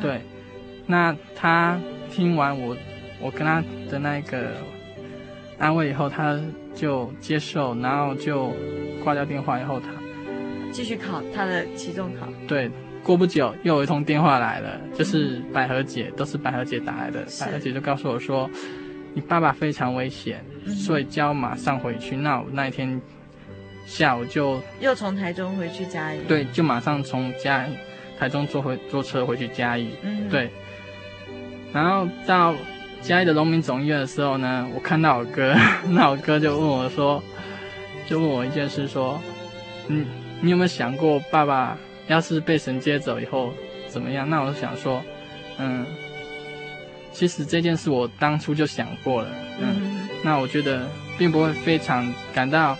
[0.00, 0.20] 对。
[0.86, 1.76] 那他
[2.08, 2.76] 听完我
[3.20, 3.60] 我跟他
[3.90, 4.52] 的那个
[5.58, 6.40] 安慰以后，他
[6.74, 8.52] 就接受，然后就
[9.02, 9.88] 挂掉电话以后，他
[10.70, 12.70] 继续考他的期中考，对
[13.02, 18.48] 过不久又有一通电话来了，就是百合姐，都是百合姐打来的，百合姐就告诉我说，
[19.12, 20.74] 你爸爸非常危险，嗯。
[20.74, 22.16] 所以叫我马上回去。
[22.16, 23.00] 那我那一天
[23.84, 27.74] 下午就又从台中回去嘉义，，对，就马上从嘉义
[28.18, 29.90] 台中坐回坐车回去嘉义。
[30.02, 30.48] 嗯，对，
[31.72, 32.54] 然后到
[33.02, 35.54] 嘉义的农民总医院的时候呢，我看到我哥，
[35.90, 37.22] 那我哥就问我说，
[38.06, 39.20] 就问我一件事说，
[39.88, 40.06] 嗯，
[40.40, 41.76] 你有没有想过爸爸
[42.06, 43.52] 要是被神接走以后
[43.88, 44.28] 怎么样？
[44.30, 45.02] 那我就想说，
[45.58, 45.84] 嗯，
[47.12, 49.28] 其实这件事我当初就想过了，
[49.60, 50.86] 嗯，嗯那我觉得
[51.18, 52.78] 并不会非常感到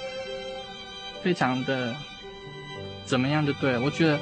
[1.22, 1.92] 非常的
[3.04, 4.18] 怎么样就对了，我觉得。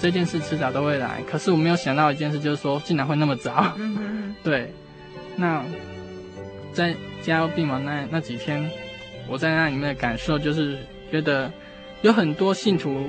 [0.00, 3.72] 这件事迟早都会来，可是我没有想到一件事，就是说竟然会那么早。
[4.42, 4.74] 对，
[5.36, 5.64] 那
[6.72, 8.70] 在加护病房那那几天，
[9.28, 10.78] 我在那里面的感受就是
[11.10, 11.50] 觉得
[12.02, 13.08] 有很多信徒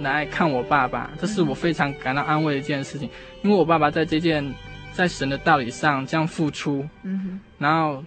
[0.00, 3.08] 来看我爸爸，这是我非常感到安慰的一件事情，
[3.42, 4.44] 因为我爸爸在这件
[4.92, 8.04] 在神的道理上这样付出，嗯哼然后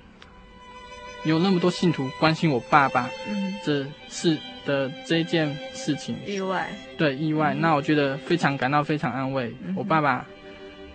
[1.24, 9.54] 有那么多信徒关心我爸爸，嗯这是的这件事情，意外，对意外，那我觉得非常感到非常安慰。
[9.66, 10.26] 嗯我爸爸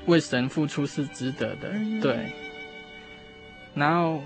[0.07, 2.17] 为神付出是值得的，嗯对。
[3.75, 4.21] 然后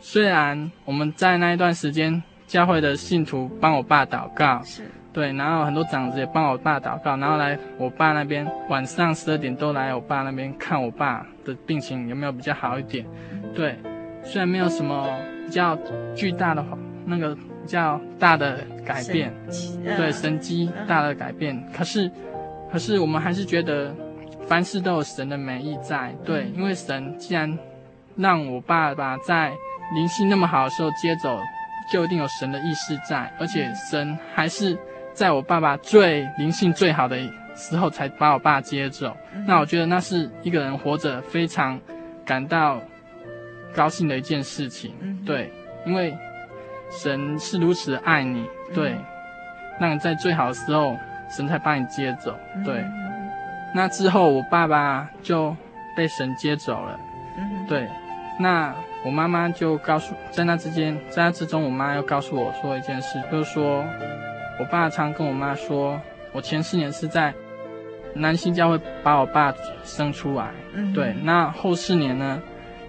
[0.00, 13.06] 虽然我们在那一段时间，教会的信徒帮我爸祷告，是，对，然后很多长子也帮我爸祷告，然后来我爸那边晚上十二点都来我爸那边看我爸的病情有没有比较好一点，
[13.54, 13.76] 对。
[14.24, 15.06] 虽然没有什么
[15.44, 15.78] 比较
[16.16, 16.64] 巨大的
[17.04, 19.32] 那个比较大的改变。
[19.48, 22.10] 神对，呃神迹大的改变，可是，
[22.72, 23.94] 可是我们还是觉得
[24.48, 26.12] 凡事都有神的美意在。
[26.24, 27.56] 对，因为神既然
[28.16, 29.52] 让我爸爸在
[29.94, 31.38] 灵性那么好的时候接走，
[31.92, 34.76] 就一定有神的意识在，而且神还是
[35.12, 37.16] 在我爸爸最灵性最好的
[37.54, 39.16] 时候才把我爸接走。
[39.34, 41.78] 嗯那我觉得那是一个人活着非常
[42.24, 42.80] 感到
[43.74, 44.94] 高兴的一件事情。
[45.00, 45.52] 嗯对，
[45.84, 46.16] 因为
[46.90, 48.44] 神是如此的爱你，
[48.74, 49.04] 对，嗯
[49.78, 50.96] 让你在最好的时候，
[51.30, 52.34] 神才把你接走。
[52.64, 53.30] 对，嗯
[53.74, 55.54] 那之后我爸爸就
[55.94, 56.98] 被神接走了。
[57.38, 57.86] 嗯，对，
[58.38, 58.74] 那
[59.04, 63.84] 我妈妈就告诉，在那之间，在那之中，我妈又告诉我说一件事，就是说
[64.58, 66.00] 我爸常跟我妈说，
[66.32, 67.32] 我前四年是在
[68.14, 70.92] 南新教会把我爸生出来，嗯。
[70.92, 72.40] 对，那后四年呢，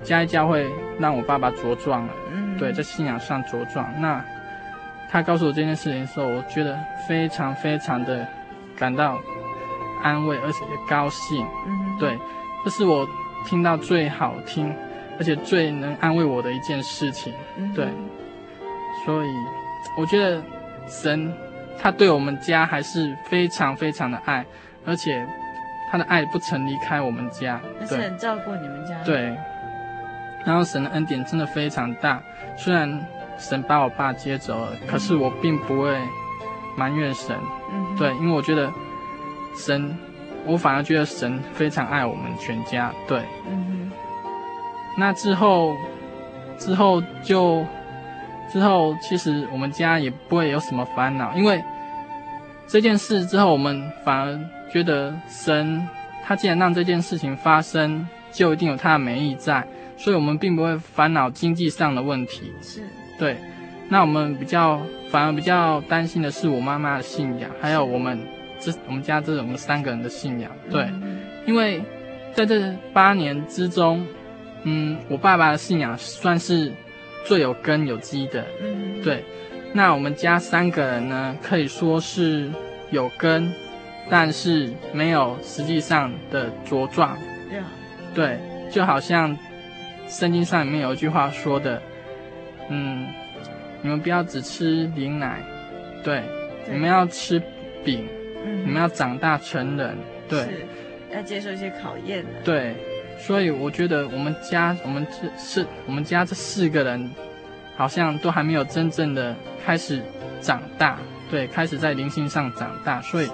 [0.03, 0.65] 嘉义教会
[0.99, 2.57] 让我爸爸茁壮了，嗯。
[2.57, 3.87] 对，在信仰上茁壮。
[4.01, 4.23] 那
[5.09, 6.77] 他告诉我这件事情的时候，我觉得
[7.07, 8.27] 非常非常的
[8.75, 9.17] 感到
[10.03, 11.45] 安慰，而且高兴。
[11.67, 12.17] 嗯，对，
[12.65, 13.07] 这是我
[13.45, 14.73] 听到最好听，
[15.17, 17.33] 而且最能安慰我的一件事情。
[17.57, 17.87] 嗯对，
[19.05, 19.27] 所以
[19.97, 20.41] 我觉得
[20.87, 21.33] 神
[21.79, 24.45] 他对我们家还是非常非常的爱，
[24.85, 25.25] 而且
[25.91, 27.59] 他的爱不曾离开我们家。
[27.63, 29.35] 对那是很照顾你们家。，对，
[30.45, 32.21] 然后神的恩典真的非常大，
[32.57, 33.05] 虽然
[33.37, 35.95] 神把我爸接走了，可是我并不会
[36.75, 37.35] 埋怨神。
[37.71, 38.71] 嗯，对，，因为我觉得
[39.55, 39.95] 神，
[40.45, 42.91] 我反而觉得神非常爱我们全家。
[43.07, 43.76] 对，嗯
[44.97, 45.75] 那之后，
[46.57, 47.63] 之后就
[48.51, 51.63] 之后，其实我们家也不会有什么烦恼，因为
[52.67, 54.39] 这件事之后，我们反而
[54.71, 55.87] 觉得神
[56.25, 62.51] 他既然让这件事情发生，就一定有他的美意在，所以我们并不会烦恼经济上的问题。
[62.61, 62.81] 是，
[63.19, 63.37] 对，
[63.87, 68.19] 那我们比较反而比较担心的是我妈妈的信仰，还有我们
[68.59, 70.51] 这我们家这我们三个人的信仰。
[70.69, 71.81] 对，嗯因为
[72.33, 74.05] 在这八年之中，
[74.63, 76.71] 嗯，我爸爸的信仰算是
[77.25, 78.45] 最有根有基的。
[78.61, 79.23] 嗯，对，
[79.73, 82.49] 那我们家三个人呢，可以说是
[82.91, 83.51] 有根，
[84.09, 87.17] 但是没有实际上的茁壮。
[88.13, 88.39] 对
[88.71, 89.37] 就好像
[90.07, 91.81] 圣经上里面有一句话说的，
[92.69, 93.07] 嗯，
[93.81, 95.39] 你们不要只吃灵奶，
[96.03, 96.23] 对，
[96.65, 96.73] 对。
[96.73, 97.39] 你们要吃
[97.85, 98.07] 饼，
[98.43, 99.95] 嗯，你们要长大成人，
[100.27, 100.47] 对。
[101.13, 102.41] 要接受一些考验的。
[102.43, 102.75] 对，
[103.19, 107.11] 所以我觉得我们家我们这是我们家这四个人，
[107.75, 110.01] 好像都还没有真正的开始
[110.39, 110.97] 长大，
[111.29, 113.29] 对，开始在灵性上长大，所以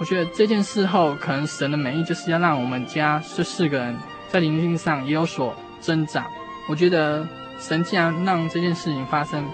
[0.00, 3.94] 我觉得这件事后，可能神的美意就是要让我们家这四个人
[4.28, 6.24] 在灵性上也有所增长。
[6.68, 7.26] 我觉得
[7.58, 9.44] 神既然让这件事情发生，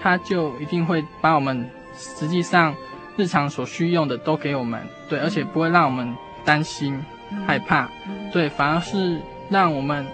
[0.00, 2.74] 他就一定会把我们实际上
[3.16, 7.02] 日常所需用的都给我们，对，而且不会让我们担心、
[7.46, 7.90] 害怕，
[8.32, 9.20] 对，反而是
[9.50, 10.06] 让我们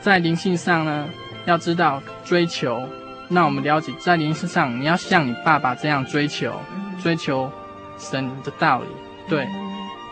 [0.00, 1.08] 在灵性上呢，
[1.46, 2.88] 要知道追求，
[3.28, 6.52] 让我们了解在灵性上你要像你爸爸这样追求，
[7.02, 7.50] 追求
[7.98, 8.86] 神的道理，
[9.28, 9.46] 对。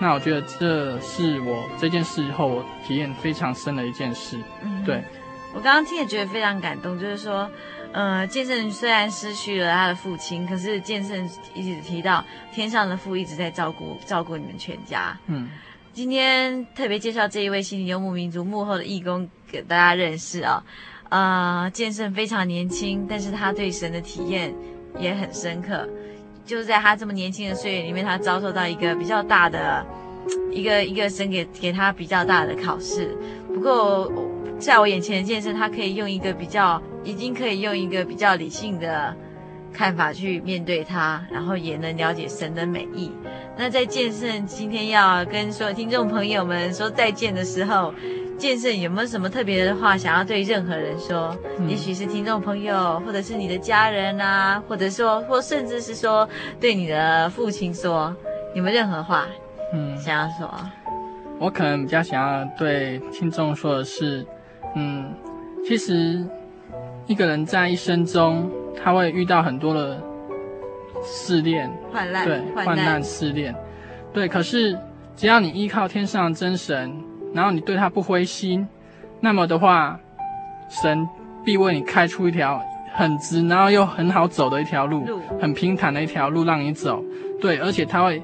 [0.01, 5.03] 那我觉得这是我这件事后我体验非常深的一件事，嗯对。
[5.55, 7.51] 我刚刚听也觉得非常感动，就是说，
[7.91, 15.19] 呃，剑圣虽然失去了他的父亲，可是剑圣一直提到天上的父一直在照顾照顾你们全家。
[15.27, 15.49] 嗯，
[15.93, 20.63] 今天特别介绍这一位心灵游牧民族幕后的义工给大家认识啊、
[21.09, 24.55] 呃，剑圣非常年轻，但是他对神的体验
[24.99, 25.89] 也很深刻。
[26.45, 29.85] 就是在他这么年轻的岁月里面，他遭受到一个比较大的，
[30.53, 33.17] 一个一个神给给他比较大的考试。
[33.49, 34.11] 不过，
[34.59, 39.15] 在我眼前的剑圣，他可以用一个比较，已经可以用一个比较理性的
[39.79, 43.13] 看法去面对它，然后也能了解神的美意。
[43.57, 47.95] 那在剑圣今天要跟所有听众朋友们说再见的时候，
[48.37, 51.33] 剑圣有没有什么特别的话想要对任何人说？
[51.61, 58.13] 嗯也许是听众朋友，或者是你的家人啊，或者说，或甚至是说对你的父亲说，
[58.57, 59.29] 有没有任何话
[59.73, 60.53] 嗯，想要说？
[61.39, 64.27] 我可能比较想要对听众说的是，
[64.75, 65.15] 嗯，
[65.65, 66.27] 其实
[67.09, 70.01] 一个人在一生中，他会遇到很多的
[71.03, 73.55] 试炼，患难，对，患难试炼，
[74.13, 74.29] 对。
[74.29, 74.79] 可是
[75.17, 76.95] 只要你依靠天上的真神，
[77.33, 78.69] 然后你对他不灰心，
[79.21, 79.99] 那么的话，
[80.69, 81.09] 神
[81.43, 87.03] 必为你开出一条很直，然后又很好走的一条路，路很平坦的一条路让你走，
[87.41, 87.57] 对。
[87.59, 88.23] 而且他会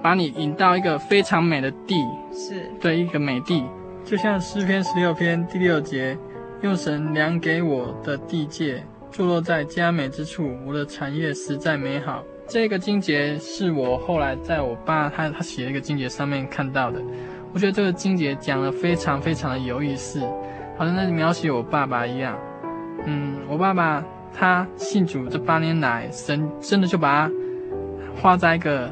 [0.00, 2.02] 把你引到一个非常美的地，
[2.32, 3.62] 是对，一个美地。
[4.04, 6.16] 就像诗篇十六篇第六节，
[6.62, 12.22] 用神量给我的地界，坐落在佳美之处，我的产业实在美好。
[12.46, 17.02] 这个经节是我后来在我爸他他写的一个经节上面看到的，
[17.52, 20.20] 我觉得这个经节讲得非常非常的有意思，
[20.76, 22.38] 好像在描写我爸爸一样。
[23.06, 27.32] 嗯，我爸爸他信主这八年来，神真的就把他
[28.20, 28.88] 画在一个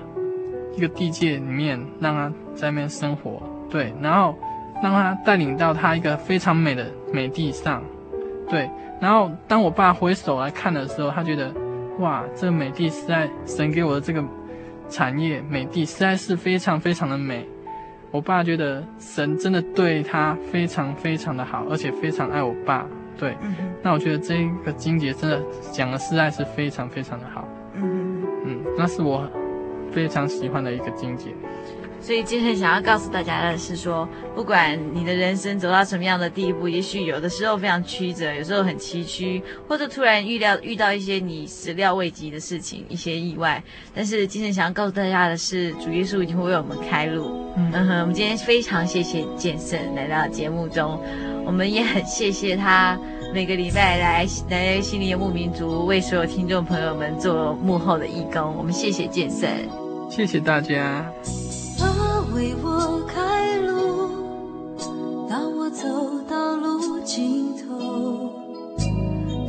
[0.76, 3.40] 一个地界里面，让他在那边生活，
[3.70, 4.34] 对，然后
[4.82, 7.82] 让他带领到他一个非常美的美地上，
[8.48, 8.70] 对，
[9.00, 11.52] 然后当我爸回首来看的时候，他觉得，
[11.98, 14.24] 哇，这个美地实在神给我的这个
[14.88, 17.46] 产业美地实在是非常非常的美。
[18.10, 22.84] 我爸觉得神真的对他非常非常的好，而且非常爱我爸。
[23.16, 27.46] 对，嗯、那我觉得这个金节真的讲的实在是非常非常的好。
[27.74, 29.28] 嗯嗯，那是我
[29.92, 31.30] 非常喜欢的一个经节。
[32.03, 43.62] 所以今天想要告诉大家的是说，不管你的人生走到什么样的地步，也许有的时候非常曲折，有时候很崎岖，或者突然预料遇到一些你始料未及的事情，一些意外。
[43.94, 47.53] 但是今天想要告诉大家的是，主耶稣已经会为我们开路。
[47.57, 50.98] 嗯哼，我们今天非常谢谢剑圣来到节目中，
[51.44, 52.98] 我们也很谢谢他
[53.34, 58.57] 每个礼拜来来心灵游牧民族为所有听众朋友们做幕后的义工。
[58.57, 59.48] 我们谢谢剑圣，
[60.09, 61.05] 谢谢大家。
[62.41, 64.09] 为我开路，
[65.28, 65.86] 当我走
[66.26, 68.32] 到路尽头，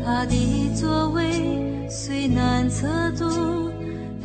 [0.04, 0.36] 他的
[0.76, 3.72] 作为虽难测度，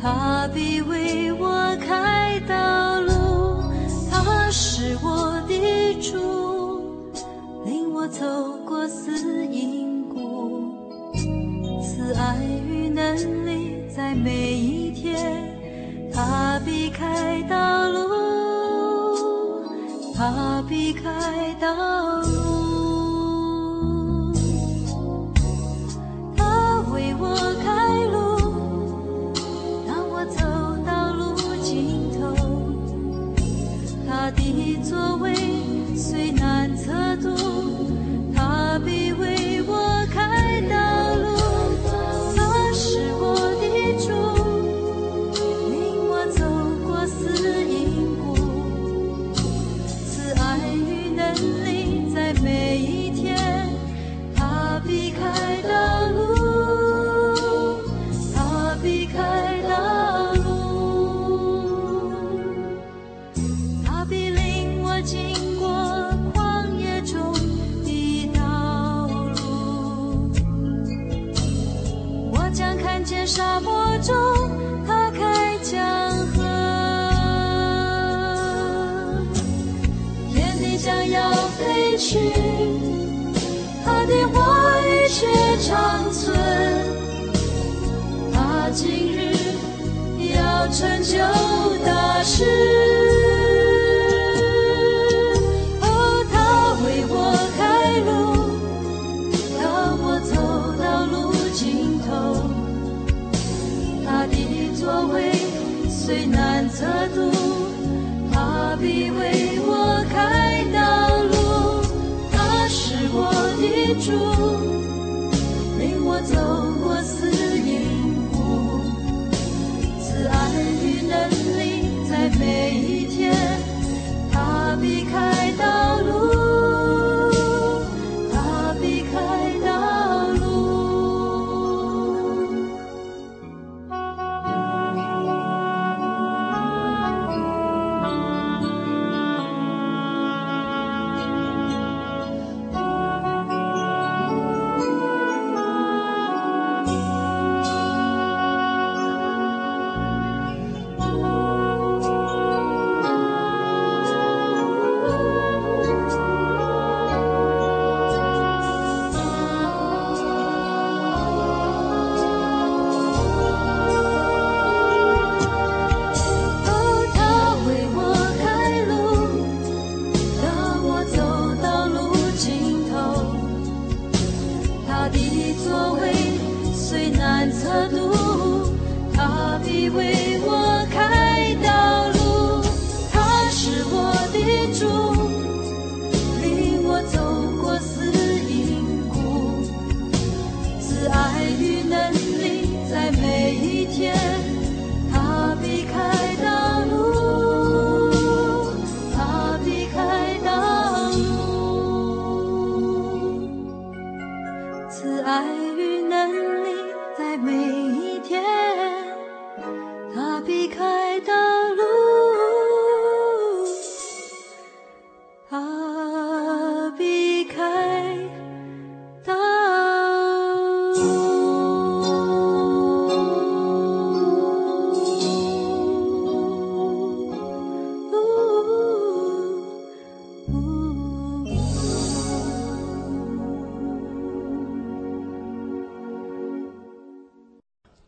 [0.01, 3.13] 他必为我开道路。
[4.11, 6.17] 他是我的主，
[7.65, 8.25] 领我走
[8.65, 10.73] 过死荫谷，
[11.81, 12.37] 慈爱
[12.69, 13.15] 与能
[13.45, 14.46] 力在每
[20.67, 22.06] 避开道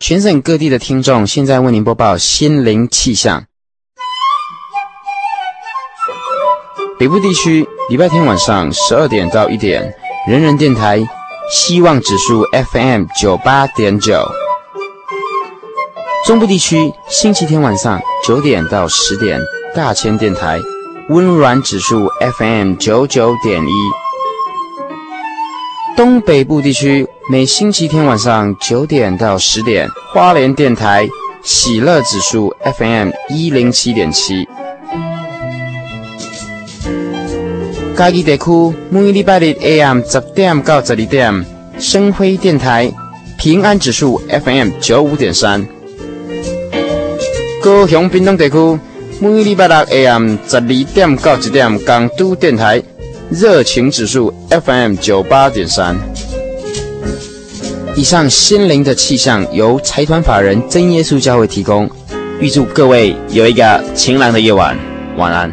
[0.02, 3.44] 全省各地的听众现在为您播报心灵气象。
[6.98, 9.94] 北部地区礼拜天晚上十二点到一点，
[10.26, 11.06] 人人电台
[11.52, 14.26] 希望指数 FM 九八点九。
[16.26, 19.38] 中部地区星期天晚上九点到十点，
[19.76, 20.58] 大千电台
[21.10, 23.99] 温软指数 FM 九九点一。
[26.00, 31.06] 东北部地区每星期天晚上九点到十点，花莲电台
[31.42, 34.48] 喜乐指数 FM 一零七点七。
[37.94, 41.44] 嘉义地区每礼拜日 AM 十点到十二点，
[41.78, 42.90] 生辉电台
[43.36, 45.68] 平安指数 FM 九五点三。
[47.62, 48.80] 高雄屏东地区
[49.20, 50.62] 每礼拜六 AM 十二
[50.94, 52.82] 点到一点，港都电台
[53.30, 55.96] 热情指数 FM 九八点三。
[57.94, 61.88] 以上心灵的气象由财团法人真耶稣教会提供，
[62.40, 64.76] 预祝各位有一个晴朗的夜晚，
[65.16, 65.52] 晚安。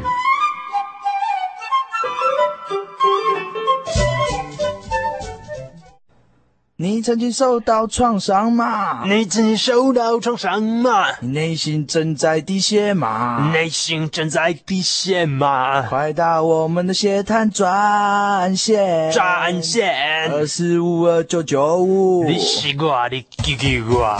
[6.79, 9.03] 你曾经受到创伤吗？
[9.07, 11.07] 你曾经受到创伤吗？
[11.21, 13.49] 你内心正在滴血吗？
[13.51, 15.81] 内心正在滴血吗？
[15.89, 22.23] 快打我们的血滩专线，专线二四五二九九五。
[22.25, 24.15] 你西瓜，你给给我。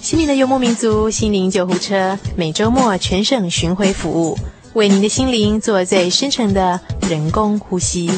[0.00, 4.36] 心灵的游牧民族，心灵救护车，每周末全省巡回服务，
[4.72, 8.10] 为您的心灵做最深层的人工呼吸。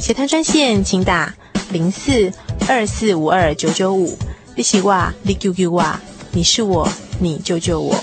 [0.00, 1.34] 血滩专线，请打
[1.72, 2.30] 零四。
[2.68, 4.16] 二四五二九九五，
[4.54, 5.84] 你是我，你救救我，
[6.30, 7.96] 你是我，你救救我。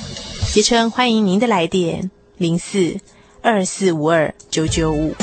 [0.51, 2.97] 捷诚欢迎您的来电，零四
[3.41, 5.15] 二四五二九九五。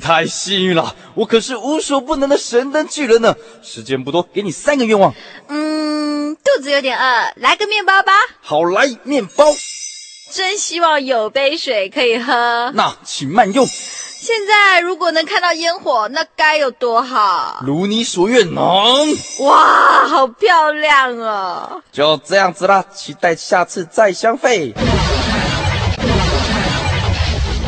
[0.00, 3.34] 太幸运了，我可是无所不能的神灯巨人呢。
[3.62, 5.14] 时间不多，给你三个愿望。
[5.48, 8.12] 嗯，肚子有点饿，来个面包吧。
[8.40, 9.44] 好，来面包。
[10.32, 12.70] 真希望有杯水可以喝。
[12.74, 13.66] 那请慢用。
[13.66, 17.62] 现在如果能看到烟火，那该有多好。
[17.66, 18.64] 如你所愿，能。
[19.40, 21.82] 哇，好漂亮哦。
[21.90, 24.74] 就这样子啦，期待下次再相会。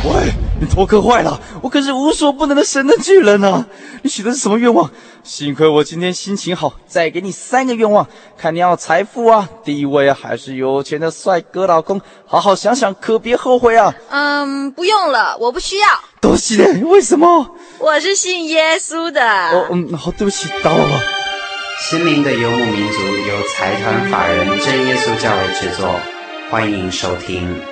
[0.05, 0.42] 喂。
[0.63, 3.67] 你头磕坏了，我可是无所不能的神的巨人啊！
[4.03, 4.89] 你许的是什么愿望？
[5.25, 8.07] 幸亏我今天心情好，再给你三个愿望，
[8.39, 12.01] 看你要财富啊、地位啊，还是有钱的帅哥老公？
[12.25, 13.93] 好好想想，可别后悔啊！
[14.11, 15.89] 嗯，不用了，我不需要。
[16.21, 17.57] 多谢你，为什么？
[17.81, 19.21] 我是信耶稣的。
[19.21, 21.03] 哦，嗯，好，对不起，打扰了。
[21.81, 25.93] 心灵的游牧民族由财团法人真耶稣教会制作，
[26.49, 27.72] 欢迎收听。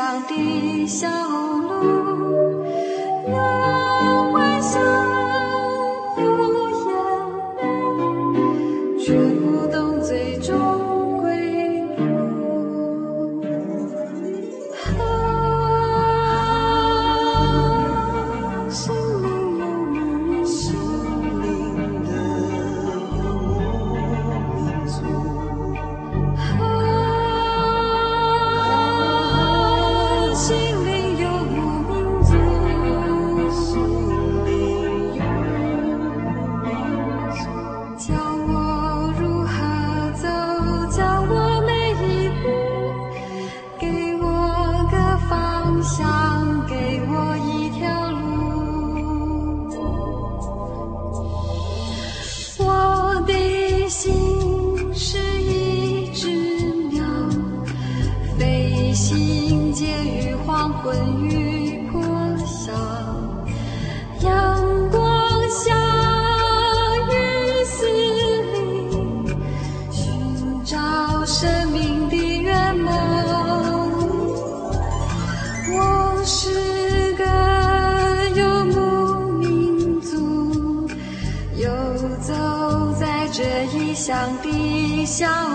[0.00, 1.49] 乡的小
[85.10, 85.49] 笑。